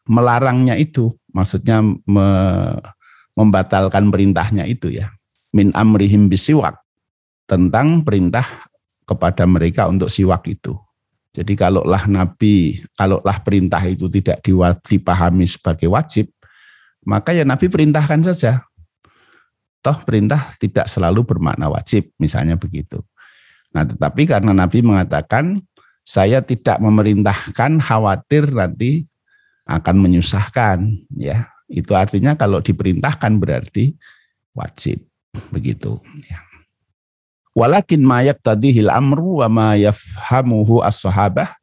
melarangnya 0.09 0.73
itu, 0.73 1.13
maksudnya 1.29 1.85
me, 1.85 2.27
membatalkan 3.37 4.09
perintahnya 4.09 4.65
itu 4.65 4.89
ya. 4.89 5.13
Min 5.53 5.69
amrihim 5.73 6.29
bisiwak 6.29 6.81
tentang 7.45 8.01
perintah 8.01 8.45
kepada 9.05 9.45
mereka 9.45 9.85
untuk 9.89 10.09
siwak 10.09 10.45
itu. 10.49 10.77
Jadi 11.29 11.53
kalaulah 11.53 12.09
Nabi, 12.09 12.81
kalaulah 12.97 13.37
perintah 13.45 13.81
itu 13.85 14.09
tidak 14.09 14.41
dipahami 14.81 15.45
sebagai 15.45 15.85
wajib, 15.85 16.33
maka 17.05 17.37
ya 17.37 17.45
Nabi 17.45 17.69
perintahkan 17.69 18.33
saja. 18.33 18.65
Toh 19.79 19.95
perintah 20.03 20.51
tidak 20.57 20.89
selalu 20.89 21.23
bermakna 21.23 21.69
wajib, 21.69 22.09
misalnya 22.17 22.57
begitu. 22.57 22.99
Nah, 23.69 23.85
tetapi 23.85 24.25
karena 24.25 24.51
Nabi 24.51 24.81
mengatakan 24.81 25.61
saya 26.01 26.41
tidak 26.41 26.81
memerintahkan 26.81 27.77
khawatir 27.77 28.49
nanti 28.49 29.05
akan 29.69 29.95
menyusahkan, 30.01 30.81
ya. 31.13 31.45
Itu 31.69 31.93
artinya 31.93 32.33
kalau 32.33 32.65
diperintahkan 32.65 33.37
berarti 33.37 33.93
wajib, 34.57 35.05
begitu. 35.53 36.01
Ya. 36.25 36.48
Walakin 37.59 37.99
mayak 37.99 38.39
tadihil 38.39 38.87
amru 38.87 39.43
wa 39.43 39.51
ma 39.51 39.69
yafhamuhu 39.75 40.79
as-sahabah 40.79 41.59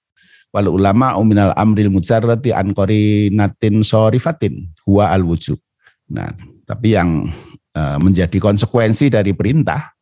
wal 0.52 0.68
ulama 0.76 1.16
minal 1.24 1.56
amril 1.56 1.88
mujarrati 1.88 2.52
an 2.52 2.76
qarinatin 2.76 3.80
sorifatin 3.80 4.68
huwa 4.84 5.08
al 5.08 5.24
wujub. 5.24 5.56
Nah, 6.12 6.36
tapi 6.68 7.00
yang 7.00 7.24
e, 7.72 7.80
menjadi 7.96 8.36
konsekuensi 8.36 9.08
dari 9.08 9.32
perintah 9.32 9.96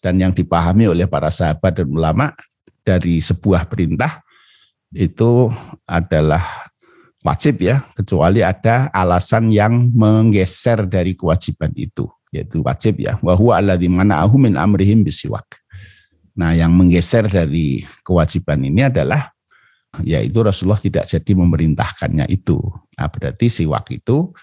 dan 0.00 0.16
yang 0.16 0.32
dipahami 0.32 0.88
oleh 0.88 1.04
para 1.04 1.28
sahabat 1.28 1.84
dan 1.84 1.92
ulama 1.92 2.32
dari 2.80 3.20
sebuah 3.20 3.68
perintah 3.68 4.24
itu 4.96 5.52
adalah 5.84 6.72
wajib 7.24 7.64
ya, 7.64 7.84
kecuali 7.96 8.40
ada 8.44 8.88
alasan 8.92 9.48
yang 9.52 9.92
menggeser 9.92 10.84
dari 10.84 11.16
kewajiban 11.16 11.72
itu, 11.76 12.04
yaitu 12.34 12.58
wajib 12.66 12.98
ya. 12.98 13.14
Wa 13.22 13.38
huwa 13.38 13.62
alladzi 13.62 13.86
mana'ahu 13.86 14.34
min 14.42 14.58
amrihim 14.58 15.06
bisiwak. 15.06 15.62
Nah, 16.34 16.50
yang 16.50 16.74
menggeser 16.74 17.30
dari 17.30 17.86
kewajiban 18.02 18.58
ini 18.58 18.90
adalah 18.90 19.30
yaitu 20.02 20.42
Rasulullah 20.42 20.82
tidak 20.82 21.06
jadi 21.06 21.32
memerintahkannya 21.38 22.26
itu. 22.26 22.58
Nah, 22.98 23.06
berarti 23.06 23.46
siwak 23.46 23.94
itu 23.94 24.34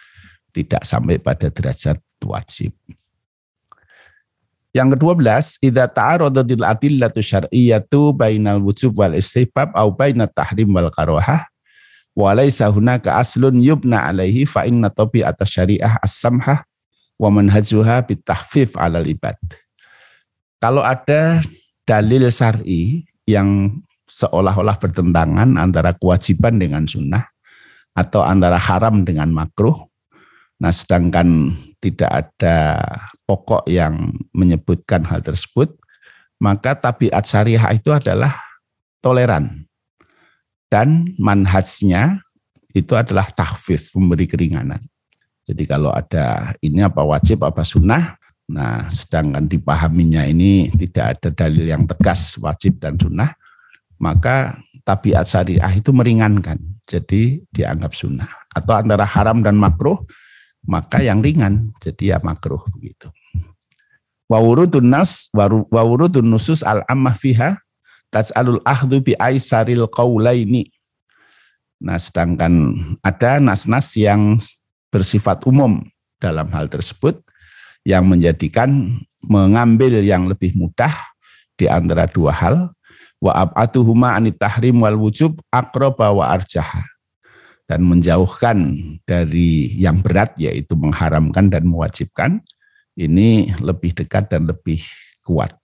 tidak 0.55 0.87
sampai 0.87 1.19
pada 1.19 1.51
derajat 1.51 1.99
wajib. 2.23 2.71
Yang 4.71 4.95
kedua 4.95 5.13
belas, 5.19 5.59
idza 5.59 5.83
ta'aradatil 5.83 6.63
adillatu 6.63 7.19
syar'iyyatu 7.19 8.15
bainal 8.15 8.63
wujub 8.63 8.95
wal 8.95 9.11
istihbab 9.19 9.75
au 9.75 9.91
bainat 9.91 10.31
tahrim 10.31 10.71
wal 10.71 10.87
karahah 10.87 11.43
wa 12.15 12.31
laisa 12.31 12.71
hunaka 12.71 13.19
aslun 13.19 13.59
yubna 13.59 14.07
alaihi 14.07 14.47
fa 14.47 14.63
inna 14.63 14.87
tabi'ata 14.87 15.43
syariah 15.43 15.99
as-samhah 15.99 16.63
wa 17.21 17.29
manhajuha 17.29 18.01
bitahfif 18.09 18.73
'alal 18.73 19.05
ibad. 19.05 19.37
Kalau 20.57 20.81
ada 20.81 21.45
dalil 21.85 22.25
syar'i 22.33 23.05
yang 23.29 23.77
seolah-olah 24.09 24.81
bertentangan 24.81 25.55
antara 25.61 25.93
kewajiban 25.93 26.57
dengan 26.57 26.89
sunnah 26.89 27.29
atau 27.93 28.25
antara 28.25 28.57
haram 28.57 29.05
dengan 29.05 29.29
makruh. 29.29 29.87
Nah, 30.61 30.69
sedangkan 30.69 31.57
tidak 31.81 32.11
ada 32.11 32.77
pokok 33.25 33.65
yang 33.65 34.13
menyebutkan 34.29 35.01
hal 35.09 35.25
tersebut, 35.25 35.73
maka 36.37 36.77
tabiat 36.77 37.25
syariah 37.25 37.65
itu 37.73 37.89
adalah 37.89 38.37
toleran. 39.01 39.65
Dan 40.69 41.17
manhajnya 41.17 42.21
itu 42.71 42.93
adalah 42.93 43.27
tahfif, 43.33 43.91
memberi 43.97 44.29
keringanan. 44.29 44.79
Jadi 45.41 45.63
kalau 45.65 45.89
ada 45.89 46.53
ini 46.61 46.85
apa 46.85 47.01
wajib, 47.01 47.41
apa 47.41 47.65
sunnah, 47.65 48.17
nah 48.45 48.85
sedangkan 48.91 49.49
dipahaminya 49.49 50.27
ini 50.29 50.69
tidak 50.73 51.17
ada 51.17 51.29
dalil 51.33 51.65
yang 51.65 51.83
tegas 51.89 52.37
wajib 52.37 52.77
dan 52.77 52.95
sunnah, 52.99 53.33
maka 53.97 54.61
tabiat 54.85 55.25
syariah 55.25 55.73
itu 55.73 55.89
meringankan. 55.89 56.57
Jadi 56.85 57.41
dianggap 57.49 57.93
sunnah. 57.93 58.29
Atau 58.51 58.75
antara 58.75 59.05
haram 59.07 59.41
dan 59.41 59.57
makruh, 59.57 60.01
maka 60.65 61.01
yang 61.01 61.23
ringan. 61.23 61.73
Jadi 61.81 62.13
ya 62.13 62.19
makruh 62.21 62.61
begitu. 62.73 63.09
Wawurudun 64.29 64.87
nas, 64.87 65.27
wawurudun 65.35 66.23
nusus 66.23 66.63
al-ammah 66.63 67.15
fiha, 67.15 67.59
tas'alul 68.11 68.63
ahdu 68.63 69.03
bi 69.03 69.13
aisaril 69.17 69.87
qawlaini. 69.91 70.71
Nah, 71.81 71.97
sedangkan 71.97 72.77
ada 73.01 73.41
nas-nas 73.41 73.97
yang 73.97 74.37
bersifat 74.91 75.47
umum 75.47 75.81
dalam 76.21 76.51
hal 76.53 76.67
tersebut 76.67 77.23
yang 77.87 78.05
menjadikan 78.05 79.01
mengambil 79.23 79.97
yang 80.03 80.29
lebih 80.29 80.53
mudah 80.53 80.91
di 81.57 81.65
antara 81.65 82.05
dua 82.05 82.35
hal 82.35 82.55
wa 83.21 83.31
ab'atuhuma 83.33 84.17
anit 84.17 84.37
tahrim 84.37 84.83
wal 84.83 84.97
wujub 84.97 85.39
akraba 85.49 86.13
wa 86.13 86.29
arjaha 86.29 86.85
dan 87.69 87.87
menjauhkan 87.87 88.75
dari 89.07 89.71
yang 89.79 90.03
berat 90.03 90.35
yaitu 90.35 90.75
mengharamkan 90.75 91.47
dan 91.47 91.63
mewajibkan 91.63 92.43
ini 92.99 93.55
lebih 93.63 93.95
dekat 93.95 94.27
dan 94.27 94.43
lebih 94.49 94.83
kuat. 95.23 95.55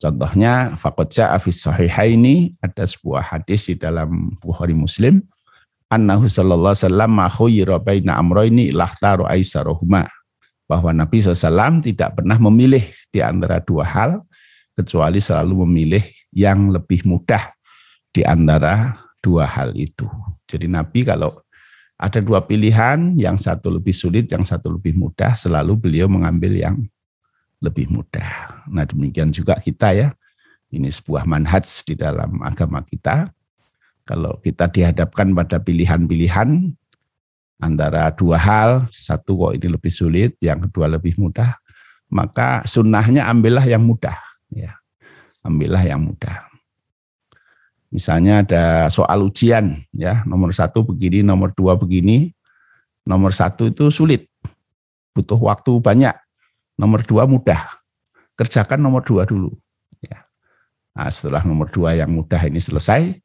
Contohnya 0.00 0.80
faqad 0.80 1.12
ja'a 1.12 1.36
fi 1.36 1.52
sahihaini 1.52 2.56
ada 2.64 2.88
sebuah 2.88 3.20
hadis 3.36 3.68
di 3.68 3.76
dalam 3.76 4.32
Bukhari 4.40 4.72
Muslim 4.72 5.20
annahu 5.90 6.30
sallallahu 6.30 7.10
ma 7.10 7.26
khayyara 7.26 7.82
baina 7.82 8.16
amrayni 8.16 8.70
lahtaru 8.70 9.26
aisarahuma 9.26 10.06
bahwa 10.70 10.94
Nabi 10.94 11.18
SAW 11.18 11.82
tidak 11.82 12.22
pernah 12.22 12.38
memilih 12.38 12.86
di 13.10 13.18
antara 13.18 13.58
dua 13.58 13.82
hal 13.82 14.22
kecuali 14.70 15.18
selalu 15.18 15.66
memilih 15.66 16.04
yang 16.30 16.70
lebih 16.70 17.02
mudah 17.02 17.50
di 18.14 18.22
antara 18.22 18.94
dua 19.18 19.50
hal 19.50 19.74
itu. 19.74 20.06
Jadi 20.46 20.70
Nabi 20.70 21.02
kalau 21.02 21.42
ada 22.00 22.16
dua 22.24 22.40
pilihan, 22.40 23.12
yang 23.20 23.36
satu 23.36 23.68
lebih 23.68 23.92
sulit, 23.92 24.24
yang 24.32 24.40
satu 24.40 24.72
lebih 24.72 24.96
mudah, 24.96 25.36
selalu 25.36 25.76
beliau 25.76 26.08
mengambil 26.08 26.56
yang 26.56 26.80
lebih 27.60 27.92
mudah. 27.92 28.64
Nah 28.72 28.88
demikian 28.88 29.28
juga 29.28 29.60
kita 29.60 29.92
ya, 29.92 30.08
ini 30.72 30.88
sebuah 30.88 31.28
manhaj 31.28 31.84
di 31.84 31.92
dalam 31.92 32.40
agama 32.40 32.80
kita. 32.80 33.28
Kalau 34.10 34.42
kita 34.42 34.66
dihadapkan 34.66 35.30
pada 35.30 35.62
pilihan-pilihan 35.62 36.74
antara 37.62 38.10
dua 38.10 38.42
hal, 38.42 38.90
satu 38.90 39.38
kok 39.38 39.52
ini 39.54 39.70
lebih 39.70 39.92
sulit, 39.94 40.34
yang 40.42 40.66
kedua 40.66 40.90
lebih 40.90 41.14
mudah, 41.14 41.54
maka 42.10 42.66
sunnahnya 42.66 43.30
ambillah 43.30 43.62
yang 43.62 43.86
mudah. 43.86 44.18
Ya 44.50 44.80
ambillah 45.44 45.80
yang 45.84 46.00
mudah. 46.04 46.48
Misalnya 47.90 48.46
ada 48.46 48.64
soal 48.86 49.26
ujian, 49.26 49.82
ya 49.90 50.22
nomor 50.22 50.54
satu 50.54 50.86
begini, 50.86 51.26
nomor 51.26 51.50
dua 51.50 51.74
begini, 51.74 52.30
nomor 53.02 53.34
satu 53.34 53.66
itu 53.66 53.90
sulit, 53.90 54.30
butuh 55.10 55.38
waktu 55.38 55.74
banyak, 55.82 56.14
nomor 56.78 57.02
dua 57.02 57.26
mudah, 57.26 57.58
kerjakan 58.38 58.78
nomor 58.78 59.02
dua 59.02 59.26
dulu. 59.26 59.50
Ya. 60.06 60.22
Nah, 60.94 61.10
setelah 61.10 61.42
nomor 61.42 61.66
dua 61.66 61.98
yang 61.98 62.14
mudah 62.14 62.38
ini 62.46 62.62
selesai, 62.62 63.18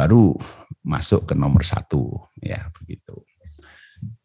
baru 0.00 0.32
masuk 0.80 1.28
ke 1.28 1.34
nomor 1.36 1.60
satu, 1.60 2.16
ya 2.40 2.72
begitu. 2.72 3.20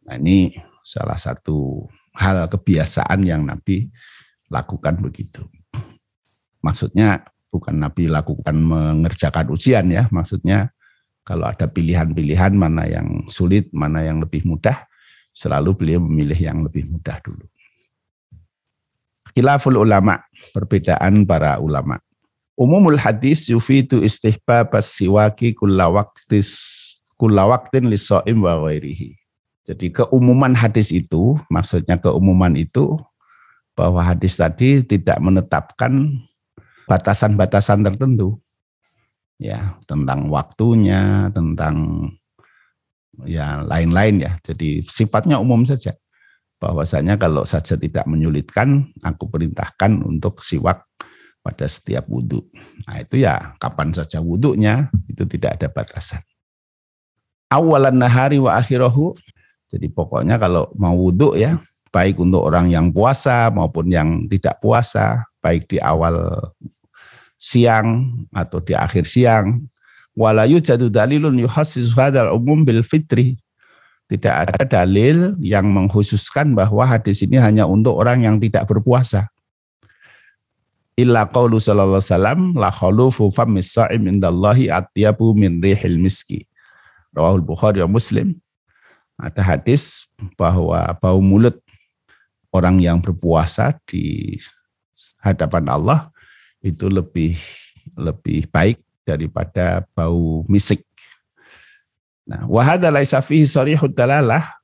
Nah 0.08 0.16
ini 0.16 0.56
salah 0.80 1.20
satu 1.20 1.84
hal 2.16 2.48
kebiasaan 2.48 3.28
yang 3.28 3.44
Nabi 3.44 3.92
lakukan 4.48 5.04
begitu. 5.04 5.44
Maksudnya 6.64 7.28
bukan 7.52 7.76
Nabi 7.76 8.08
lakukan 8.08 8.56
mengerjakan 8.56 9.52
ujian 9.52 9.92
ya, 9.92 10.08
maksudnya 10.16 10.72
kalau 11.28 11.44
ada 11.44 11.68
pilihan-pilihan 11.68 12.56
mana 12.56 12.88
yang 12.88 13.28
sulit, 13.28 13.68
mana 13.76 14.00
yang 14.06 14.24
lebih 14.24 14.48
mudah, 14.48 14.88
selalu 15.36 15.76
beliau 15.76 16.00
memilih 16.00 16.40
yang 16.40 16.64
lebih 16.64 16.88
mudah 16.88 17.20
dulu. 17.20 17.44
Khilaful 19.36 19.76
ulama, 19.76 20.24
perbedaan 20.56 21.28
para 21.28 21.60
ulama. 21.60 22.00
Umumul 22.56 22.96
hadis 22.96 23.52
yufidu 23.52 24.00
istihbab 24.00 24.72
siwaki 24.80 25.52
kulla 25.60 25.92
waqtis 25.92 26.56
kulla 27.20 27.44
waqtin 27.52 27.92
lisoim 27.92 28.44
wa 28.44 28.64
ghairihi. 28.64 29.16
Jadi 29.66 29.92
keumuman 29.92 30.54
hadis 30.54 30.94
itu, 30.94 31.36
maksudnya 31.52 31.98
keumuman 31.98 32.54
itu 32.56 32.96
bahwa 33.76 34.00
hadis 34.00 34.40
tadi 34.40 34.86
tidak 34.88 35.20
menetapkan 35.20 36.22
batasan-batasan 36.88 37.84
tertentu. 37.84 38.40
Ya 39.36 39.76
tentang 39.84 40.32
waktunya 40.32 41.28
tentang 41.36 42.08
ya 43.28 43.68
lain-lain 43.68 44.24
ya. 44.24 44.40
Jadi 44.48 44.80
sifatnya 44.88 45.44
umum 45.44 45.68
saja. 45.68 45.92
Bahwasanya 46.64 47.20
kalau 47.20 47.44
saja 47.44 47.76
tidak 47.76 48.08
menyulitkan 48.08 48.96
aku 49.04 49.28
perintahkan 49.28 50.08
untuk 50.08 50.40
siwak 50.40 50.88
pada 51.46 51.70
setiap 51.70 52.10
wudhu. 52.10 52.42
Nah 52.90 53.06
itu 53.06 53.22
ya 53.22 53.54
kapan 53.62 53.94
saja 53.94 54.18
wudhunya 54.18 54.90
itu 55.06 55.30
tidak 55.30 55.62
ada 55.62 55.70
batasan. 55.70 56.26
Awalan 57.54 58.02
nahari 58.02 58.42
wa 58.42 58.58
akhirahu 58.58 59.14
jadi 59.70 59.86
pokoknya 59.94 60.42
kalau 60.42 60.74
mau 60.74 60.98
wudhu 60.98 61.38
ya 61.38 61.62
baik 61.94 62.18
untuk 62.18 62.50
orang 62.50 62.74
yang 62.74 62.90
puasa 62.90 63.54
maupun 63.54 63.94
yang 63.94 64.26
tidak 64.26 64.58
puasa 64.58 65.30
baik 65.46 65.70
di 65.70 65.78
awal 65.78 66.50
siang 67.38 68.18
atau 68.34 68.58
di 68.58 68.74
akhir 68.74 69.06
siang 69.06 69.70
walayu 70.18 70.64
jadu 70.64 70.90
dalilun 70.90 71.38
yuhassisu 71.38 71.94
hadal 71.94 72.34
umum 72.34 72.66
bil 72.66 72.82
fitri. 72.82 73.38
Tidak 74.06 74.30
ada 74.30 74.62
dalil 74.70 75.34
yang 75.42 75.66
mengkhususkan 75.66 76.54
bahwa 76.54 76.86
hadis 76.86 77.26
ini 77.26 77.42
hanya 77.42 77.66
untuk 77.66 77.98
orang 77.98 78.22
yang 78.22 78.38
tidak 78.38 78.70
berpuasa. 78.70 79.34
Illa 80.96 81.28
qawlu 81.28 81.60
sallallahu 81.60 82.00
alaihi 82.00 82.12
wasallam 82.12 82.40
la 82.56 82.72
khalufu 82.72 83.28
fammis 83.28 83.76
sa'im 83.76 84.08
indallahi 84.08 84.72
atyabu 84.72 85.36
min 85.36 85.60
rihil 85.60 86.00
miski. 86.00 86.48
Rawahul 87.12 87.44
Bukhari 87.44 87.84
wa 87.84 87.92
Muslim. 87.92 88.40
Ada 89.20 89.44
hadis 89.44 90.08
bahwa 90.36 90.88
bau 91.00 91.20
mulut 91.20 91.60
orang 92.52 92.80
yang 92.80 93.00
berpuasa 93.00 93.76
di 93.88 94.36
hadapan 95.20 95.68
Allah 95.72 96.12
itu 96.64 96.88
lebih 96.88 97.36
lebih 97.96 98.48
baik 98.52 98.80
daripada 99.04 99.84
bau 99.96 100.44
misik 100.48 100.84
Nah, 102.26 102.42
wahada 102.50 102.90
laisa 102.90 103.22
fihi 103.22 103.46
sarihud 103.46 103.94
dalalah. 103.94 104.58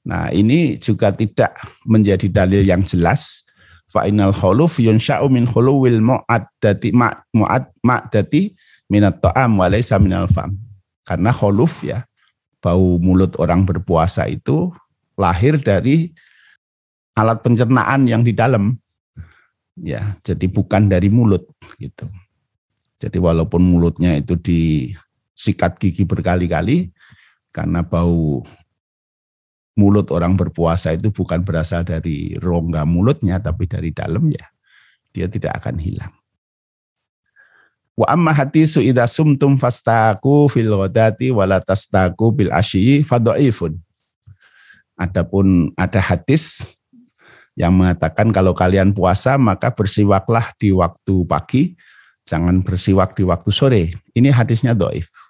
Nah, 0.00 0.32
ini 0.32 0.80
juga 0.80 1.12
tidak 1.12 1.52
menjadi 1.84 2.26
dalil 2.32 2.64
yang 2.64 2.80
jelas. 2.80 3.44
Fa 3.86 4.04
innal 4.10 4.34
khuluf 4.34 4.82
yunsha'u 4.82 5.30
min 5.30 5.46
khuluwil 5.46 6.02
mu'addati 6.02 6.90
mu'ad 7.32 7.70
ma'dati 7.86 8.50
minat 8.90 9.22
ta'am 9.22 9.58
wa 9.58 9.66
laisa 9.70 9.96
minal 10.02 10.26
fam. 10.26 10.58
Karena 11.06 11.30
khuluf 11.30 11.86
ya, 11.86 12.02
bau 12.58 12.98
mulut 12.98 13.38
orang 13.38 13.62
berpuasa 13.62 14.26
itu 14.26 14.74
lahir 15.14 15.62
dari 15.62 16.10
alat 17.14 17.40
pencernaan 17.40 18.10
yang 18.10 18.26
di 18.26 18.34
dalam. 18.34 18.74
Ya, 19.78 20.16
jadi 20.24 20.50
bukan 20.50 20.88
dari 20.90 21.06
mulut 21.12 21.46
gitu. 21.78 22.08
Jadi 22.96 23.18
walaupun 23.20 23.60
mulutnya 23.60 24.16
itu 24.16 24.34
di 24.40 24.90
sikat 25.36 25.76
gigi 25.76 26.08
berkali-kali 26.08 26.88
karena 27.52 27.84
bau 27.84 28.40
mulut 29.76 30.08
orang 30.10 30.34
berpuasa 30.34 30.96
itu 30.96 31.12
bukan 31.12 31.44
berasal 31.44 31.84
dari 31.84 32.34
rongga 32.40 32.88
mulutnya 32.88 33.36
tapi 33.38 33.68
dari 33.68 33.92
dalamnya. 33.92 34.42
Dia 35.12 35.28
tidak 35.28 35.62
akan 35.62 35.76
hilang. 35.76 36.12
Wa 37.96 38.12
amma 38.12 38.32
hadisu 38.32 38.84
idza 38.84 39.08
sumtum 39.08 39.56
fastaku 39.56 40.48
fil 40.52 40.68
ghadati 40.68 41.32
wala 41.32 41.60
tastaku 41.60 42.32
bil 42.32 42.52
asyi 42.52 43.04
fadhaifun. 43.04 43.76
Adapun 44.96 45.72
ada 45.76 46.00
hadis 46.00 46.76
yang 47.56 47.72
mengatakan 47.72 48.32
kalau 48.32 48.52
kalian 48.52 48.92
puasa 48.92 49.36
maka 49.40 49.72
bersiwaklah 49.72 50.56
di 50.60 50.72
waktu 50.72 51.24
pagi, 51.24 51.62
jangan 52.24 52.60
bersiwak 52.60 53.16
di 53.16 53.24
waktu 53.24 53.50
sore. 53.52 53.82
Ini 54.12 54.28
hadisnya 54.32 54.76
doif 54.76 55.25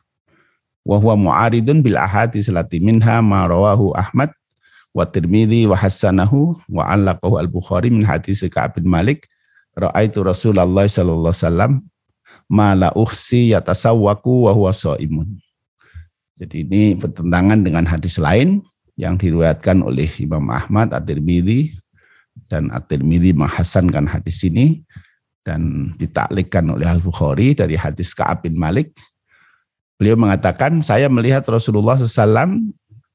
wa 0.87 1.03
huwa 1.03 1.19
mu'aridun 1.19 1.83
bil 1.83 1.99
ahadits 1.99 2.47
lati 2.47 2.79
minha 2.79 3.19
ma 3.19 3.51
rawahu 3.51 3.91
Ahmad 3.99 4.31
wa 4.95 5.03
Tirmidzi 5.03 5.67
wa 5.67 5.75
hasanahu 5.75 6.55
wa 6.71 6.87
allaqahu 6.87 7.43
al-Bukhari 7.43 7.91
min 7.91 8.07
hadis 8.07 8.47
Ka'ab 8.47 8.79
bin 8.79 8.87
Malik 8.87 9.27
ra'aitu 9.75 10.23
Rasulullah 10.23 10.87
sallallahu 10.87 11.35
alaihi 11.35 11.43
wasallam 11.43 11.73
ma 12.47 12.79
la 12.79 12.95
uhsi 12.95 13.51
yatasawwaku 13.51 14.47
wa 14.47 14.55
huwa 14.55 14.71
shaimun. 14.71 15.43
Jadi 16.39 16.63
ini 16.63 16.95
bertentangan 16.95 17.67
dengan 17.67 17.85
hadis 17.91 18.23
lain 18.23 18.63
yang 18.95 19.19
diriwayatkan 19.19 19.83
oleh 19.83 20.09
Imam 20.23 20.47
Ahmad 20.55 20.95
At-Tirmidzi 20.95 21.75
dan 22.47 22.71
At-Tirmidzi 22.71 23.35
menghasankan 23.35 24.07
hadis 24.07 24.47
ini 24.47 24.87
dan 25.43 25.93
ditaklikkan 25.99 26.71
oleh 26.71 26.87
Al-Bukhari 26.87 27.59
dari 27.59 27.75
hadis 27.75 28.15
Ka'ab 28.15 28.47
bin 28.47 28.57
Malik 28.57 28.95
Beliau 29.97 30.17
mengatakan, 30.21 30.85
saya 30.85 31.09
melihat 31.09 31.45
Rasulullah 31.49 31.97
SAW 31.97 32.73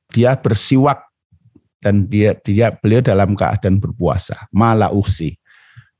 dia 0.09 0.34
bersiwak 0.34 1.05
dan 1.82 2.05
dia 2.05 2.38
dia 2.38 2.73
beliau 2.73 3.01
dalam 3.01 3.34
keadaan 3.34 3.82
berpuasa. 3.82 4.49
Mala 4.53 4.89
uksi. 4.93 5.38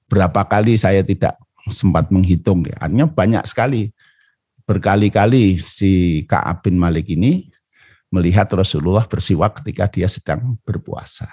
Berapa 0.10 0.44
kali 0.46 0.76
saya 0.76 1.02
tidak 1.02 1.38
sempat 1.70 2.10
menghitung 2.10 2.66
ya. 2.66 2.78
Artinya 2.82 3.08
banyak 3.08 3.46
sekali. 3.48 3.94
Berkali-kali 4.66 5.58
si 5.58 6.24
Ka'ab 6.30 6.64
bin 6.66 6.78
Malik 6.78 7.10
ini 7.12 7.50
melihat 8.14 8.50
Rasulullah 8.54 9.08
bersiwak 9.08 9.62
ketika 9.62 9.90
dia 9.90 10.06
sedang 10.06 10.60
berpuasa. 10.68 11.28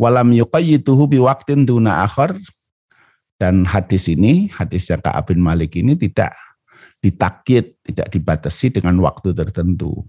Walam 0.00 0.32
yuqayyituhu 0.32 1.20
biwaktin 1.20 1.68
duna 1.68 2.04
akhar 2.04 2.36
dan 3.40 3.64
hadis 3.64 4.08
ini, 4.12 4.52
hadisnya 4.52 5.00
Ka'ab 5.00 5.32
bin 5.32 5.40
Malik 5.40 5.72
ini 5.76 5.96
tidak 5.96 6.36
ditakit, 7.00 7.80
tidak 7.80 8.12
dibatasi 8.12 8.76
dengan 8.76 9.00
waktu 9.00 9.32
tertentu. 9.32 10.04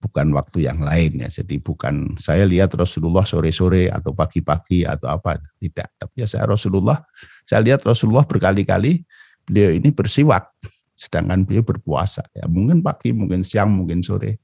Bukan 0.00 0.32
waktu 0.32 0.64
yang 0.64 0.80
lain 0.80 1.24
ya. 1.24 1.28
Jadi 1.28 1.60
bukan 1.60 2.16
saya 2.16 2.48
lihat 2.48 2.72
Rasulullah 2.72 3.24
sore-sore 3.28 3.92
atau 3.92 4.16
pagi-pagi 4.16 4.88
atau 4.88 5.12
apa. 5.12 5.40
Tidak. 5.60 5.88
Tapi 6.00 6.24
ya 6.24 6.28
saya 6.28 6.48
Rasulullah, 6.48 7.04
saya 7.44 7.60
lihat 7.60 7.84
Rasulullah 7.84 8.24
berkali-kali 8.24 9.04
beliau 9.44 9.76
ini 9.76 9.92
bersiwak. 9.92 10.48
Sedangkan 10.96 11.44
beliau 11.44 11.64
berpuasa. 11.64 12.24
Ya, 12.32 12.44
mungkin 12.48 12.84
pagi, 12.84 13.12
mungkin 13.12 13.40
siang, 13.44 13.72
mungkin 13.72 14.04
sore. 14.04 14.40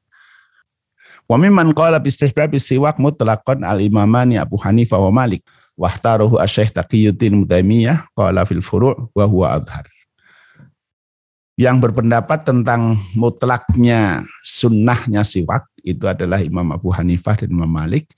Wa 1.29 1.37
mimman 1.41 1.73
qala 1.73 2.01
bi 2.01 2.13
istihbab 2.13 2.53
siwak 2.57 2.97
mutlaqan 3.01 3.65
al-imamani 3.65 4.41
Abu 4.41 4.61
Hanifah 4.61 5.01
wa 5.09 5.25
Malik. 5.25 5.45
Wahtaruhu 5.77 6.41
asy-Syaikh 6.41 6.73
Taqiyuddin 6.73 7.45
qala 8.17 8.49
fil 8.49 8.65
furu' 8.65 9.13
wa 9.13 9.25
huwa 9.29 9.61
adhar 9.61 9.85
yang 11.57 11.81
berpendapat 11.81 12.45
tentang 12.45 13.01
mutlaknya 13.17 14.21
sunnahnya 14.45 15.25
siwak 15.25 15.65
itu 15.81 16.05
adalah 16.05 16.45
Imam 16.45 16.69
Abu 16.69 16.93
Hanifah 16.93 17.41
dan 17.41 17.49
Imam 17.49 17.73
Malik 17.73 18.13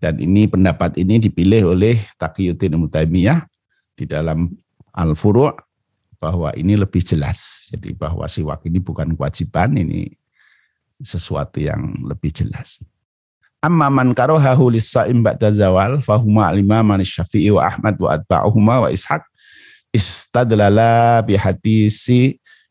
dan 0.00 0.16
ini 0.16 0.48
pendapat 0.48 0.96
ini 0.96 1.20
dipilih 1.20 1.76
oleh 1.76 2.00
Taqiyuddin 2.16 2.80
Mutaimiyah 2.80 3.44
di 3.92 4.08
dalam 4.08 4.48
Al-Furu' 4.96 5.52
bahwa 6.16 6.48
ini 6.56 6.80
lebih 6.80 7.04
jelas 7.04 7.68
jadi 7.68 7.92
bahwa 7.92 8.24
siwak 8.24 8.64
ini 8.64 8.80
bukan 8.80 9.12
kewajiban 9.12 9.76
ini 9.76 10.16
sesuatu 11.04 11.62
yang 11.62 11.94
lebih 12.02 12.32
jelas. 12.34 12.82
Amma 13.58 13.90
man 13.90 14.14
karahahu 14.14 14.70
lis-sa'im 14.70 15.18
ba'da 15.18 15.50
zawal 15.50 15.98
fahuma 15.98 16.46
al-imam 16.46 16.94
Syafi'i 17.02 17.50
wa 17.50 17.66
Ahmad 17.66 17.98
wa 17.98 18.14
atba'uhuma 18.14 18.86
wa 18.86 18.88
Ishaq 18.90 19.22
istadlala 19.90 21.20
bi 21.26 21.34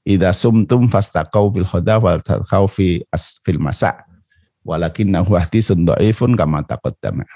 Ida 0.07 0.31
sumtum 0.31 0.87
fastaqau 0.87 1.51
bil 1.51 1.67
khoda 1.67 1.99
wal 1.99 2.23
tarqau 2.23 2.71
fi 2.71 3.03
asfil 3.11 3.59
masa. 3.59 4.07
Walakinnahu 4.63 5.35
hadisun 5.35 5.83
dhaifun 5.83 6.39
kama 6.39 6.63
taqaddama. 6.63 7.27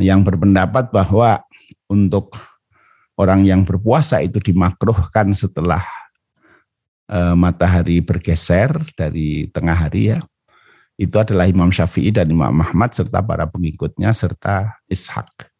Yang 0.00 0.32
berpendapat 0.32 0.88
bahwa 0.88 1.44
untuk 1.92 2.32
orang 3.20 3.44
yang 3.44 3.60
berpuasa 3.60 4.24
itu 4.24 4.40
dimakruhkan 4.40 5.36
setelah 5.36 5.84
e, 7.12 7.36
matahari 7.36 8.00
bergeser 8.00 8.72
dari 8.96 9.52
tengah 9.52 9.76
hari 9.76 10.16
ya. 10.16 10.18
Itu 10.96 11.20
adalah 11.20 11.44
Imam 11.44 11.68
Syafi'i 11.68 12.08
dan 12.08 12.32
Imam 12.32 12.56
Ahmad 12.56 12.96
serta 12.96 13.20
para 13.20 13.44
pengikutnya 13.44 14.16
serta 14.16 14.80
Ishaq. 14.88 15.52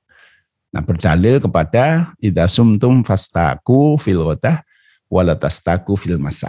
Nah 0.73 0.81
berdalil 0.81 1.37
kepada 1.37 2.17
idza 2.17 2.49
sumtum 2.49 3.05
fastaku 3.05 4.01
fil 4.01 4.25
walatastaku 5.13 5.93
fil 6.01 6.17
masa. 6.17 6.49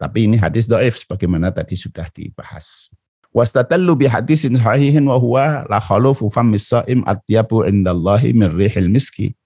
Tapi 0.00 0.24
ini 0.24 0.40
hadis 0.40 0.64
doif 0.64 0.96
sebagaimana 0.96 1.52
tadi 1.52 1.76
sudah 1.76 2.08
dibahas. 2.08 2.88
Wastatallu 3.36 3.92
bi 3.92 4.08
hadisin 4.08 4.56
sahihin 4.56 5.04
wa 5.04 5.20
huwa 5.20 5.68
la 5.68 5.76
khalufu 5.76 6.32
fammis 6.32 6.72
saim 6.72 7.04
atyabu 7.04 7.68
indallahi 7.68 8.32
min 8.32 8.48
rihil 8.56 8.88
miski. 8.88 9.36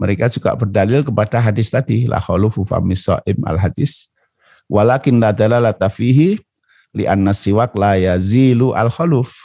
Mereka 0.00 0.32
juga 0.32 0.56
berdalil 0.56 1.04
kepada 1.04 1.36
hadis 1.38 1.68
tadi 1.68 2.08
la 2.08 2.16
khalufu 2.16 2.64
fammis 2.64 3.04
saim 3.04 3.36
al 3.44 3.60
hadis 3.60 4.08
walakin 4.72 5.20
la 5.20 5.36
dalalata 5.36 5.92
fihi 5.92 6.40
li 6.96 7.04
anna 7.04 7.36
siwak 7.36 7.76
la 7.76 8.00
yazilu 8.00 8.72
al 8.72 8.88
khaluf. 8.88 9.36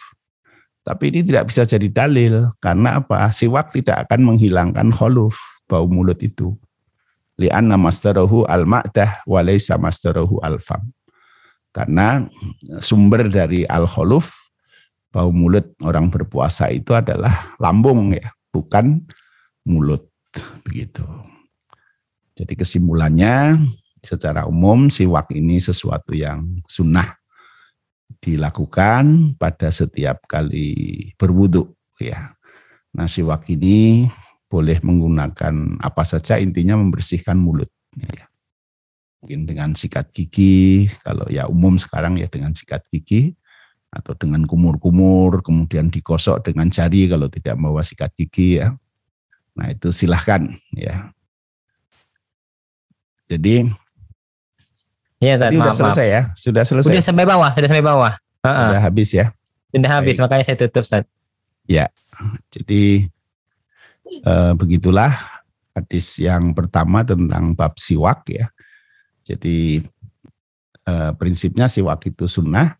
Tapi 0.81 1.13
ini 1.13 1.21
tidak 1.21 1.51
bisa 1.51 1.67
jadi 1.67 1.91
dalil 1.91 2.49
karena 2.57 3.03
apa? 3.03 3.29
Siwak 3.29 3.69
tidak 3.69 4.07
akan 4.07 4.33
menghilangkan 4.33 4.89
khaluf 4.95 5.37
bau 5.69 5.85
mulut 5.85 6.17
itu 6.23 6.57
li'anna 7.39 7.79
mastarahu 7.79 8.43
al-ma'dah 8.47 9.23
wa 9.27 9.39
laysa 9.45 9.77
mastarahu 9.79 10.41
al-fam. 10.43 10.91
Karena 11.71 12.27
sumber 12.83 13.31
dari 13.31 13.63
al-khuluf 13.63 14.51
bau 15.11 15.31
mulut 15.31 15.75
orang 15.83 16.07
berpuasa 16.11 16.71
itu 16.71 16.95
adalah 16.95 17.55
lambung 17.59 18.15
ya, 18.15 18.31
bukan 18.51 19.03
mulut 19.67 20.07
begitu. 20.63 21.03
Jadi 22.35 22.55
kesimpulannya 22.55 23.59
secara 24.01 24.47
umum 24.47 24.89
siwak 24.89 25.29
ini 25.35 25.61
sesuatu 25.61 26.15
yang 26.15 26.63
sunnah 26.65 27.21
dilakukan 28.19 29.35
pada 29.37 29.69
setiap 29.69 30.25
kali 30.27 31.11
berwudhu 31.15 31.71
ya. 32.01 32.33
Nah 32.91 33.07
siwak 33.07 33.47
ini 33.47 34.09
boleh 34.51 34.83
menggunakan 34.83 35.79
apa 35.79 36.03
saja 36.03 36.35
intinya 36.35 36.75
membersihkan 36.75 37.39
mulut. 37.39 37.71
Ya. 37.95 38.27
Mungkin 39.23 39.47
dengan 39.47 39.71
sikat 39.71 40.11
gigi, 40.11 40.91
kalau 40.99 41.23
ya 41.31 41.47
umum 41.47 41.79
sekarang 41.79 42.19
ya 42.19 42.27
dengan 42.27 42.51
sikat 42.51 42.83
gigi, 42.91 43.31
atau 43.87 44.11
dengan 44.19 44.43
kumur-kumur, 44.43 45.39
kemudian 45.39 45.87
dikosok 45.87 46.43
dengan 46.43 46.67
jari 46.67 47.07
kalau 47.07 47.31
tidak 47.31 47.55
membawa 47.55 47.79
sikat 47.79 48.11
gigi 48.11 48.59
ya. 48.59 48.75
Nah 49.55 49.71
itu 49.71 49.95
silahkan 49.95 50.51
ya. 50.75 51.15
Jadi 53.31 53.71
Iya, 55.21 55.37
Ustaz, 55.37 55.53
maaf, 55.53 55.61
sudah 55.61 55.73
selesai 55.77 56.07
maaf. 56.09 56.15
ya, 56.17 56.21
sudah 56.33 56.63
selesai, 56.65 56.89
Sudah 56.89 57.03
sampai 57.05 57.25
bawah, 57.29 57.49
sudah 57.53 57.69
sampai 57.69 57.85
bawah. 57.85 58.13
Heeh. 58.41 58.67
sudah 58.73 58.81
habis 58.81 59.09
ya. 59.13 59.25
Sudah 59.69 59.91
habis, 59.93 60.15
Baik. 60.17 60.23
makanya 60.25 60.43
saya 60.49 60.57
tutup, 60.57 60.81
Ustaz. 60.81 61.05
Jadi 62.49 63.05
eh, 64.19 64.53
begitulah 64.59 65.15
hadis 65.71 66.19
yang 66.19 66.51
pertama 66.51 67.07
tentang 67.07 67.55
bab 67.55 67.79
siwak 67.79 68.27
ya. 68.27 68.51
Jadi 69.23 69.79
eh, 70.87 71.11
prinsipnya 71.15 71.71
siwak 71.71 72.03
itu 72.11 72.27
sunnah. 72.27 72.75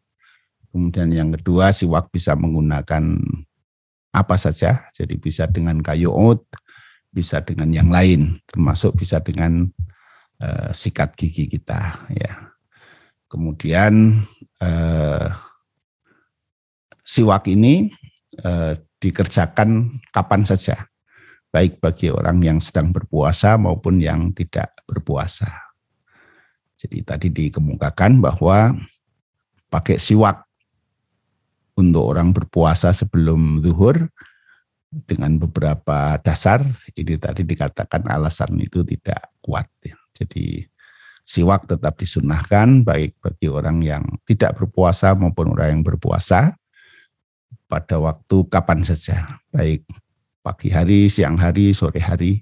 Kemudian 0.72 1.12
yang 1.12 1.30
kedua 1.36 1.76
siwak 1.76 2.12
bisa 2.12 2.36
menggunakan 2.36 3.20
apa 4.12 4.36
saja. 4.36 4.92
Jadi 4.92 5.16
bisa 5.20 5.48
dengan 5.48 5.80
kayu 5.80 6.12
oat, 6.12 6.44
bisa 7.12 7.44
dengan 7.44 7.72
yang 7.72 7.92
lain, 7.92 8.40
termasuk 8.48 8.96
bisa 9.00 9.20
dengan 9.20 9.68
eh, 10.40 10.70
sikat 10.72 11.16
gigi 11.16 11.48
kita 11.48 12.08
ya. 12.12 12.52
Kemudian 13.32 14.20
eh, 14.60 15.28
siwak 17.04 17.48
ini 17.52 17.92
eh, 18.44 18.74
dikerjakan 19.02 20.00
kapan 20.14 20.44
saja, 20.46 20.88
baik 21.52 21.84
bagi 21.84 22.08
orang 22.08 22.40
yang 22.40 22.58
sedang 22.64 22.96
berpuasa 22.96 23.60
maupun 23.60 24.00
yang 24.00 24.32
tidak 24.32 24.72
berpuasa. 24.88 25.52
Jadi 26.80 27.04
tadi 27.06 27.28
dikemukakan 27.30 28.24
bahwa 28.24 28.74
pakai 29.70 30.02
siwak 30.02 30.48
untuk 31.78 32.16
orang 32.16 32.34
berpuasa 32.34 32.96
sebelum 32.96 33.62
zuhur 33.62 34.10
dengan 34.92 35.40
beberapa 35.40 36.20
dasar 36.20 36.64
ini 36.98 37.16
tadi 37.16 37.48
dikatakan 37.48 38.08
alasan 38.12 38.60
itu 38.60 38.84
tidak 38.84 39.32
kuat. 39.40 39.68
ya. 39.84 39.96
Jadi 40.12 40.66
siwak 41.28 41.70
tetap 41.70 41.96
disunahkan 41.96 42.84
baik 42.84 43.16
bagi 43.22 43.48
orang 43.48 43.80
yang 43.84 44.04
tidak 44.28 44.58
berpuasa 44.58 45.16
maupun 45.16 45.56
orang 45.56 45.80
yang 45.80 45.84
berpuasa 45.86 46.56
pada 47.72 48.04
waktu 48.04 48.38
kapan 48.52 48.84
saja, 48.84 49.40
baik 49.48 49.88
pagi 50.42 50.74
hari, 50.74 51.08
siang 51.08 51.38
hari, 51.38 51.72
sore 51.72 52.02
hari, 52.02 52.42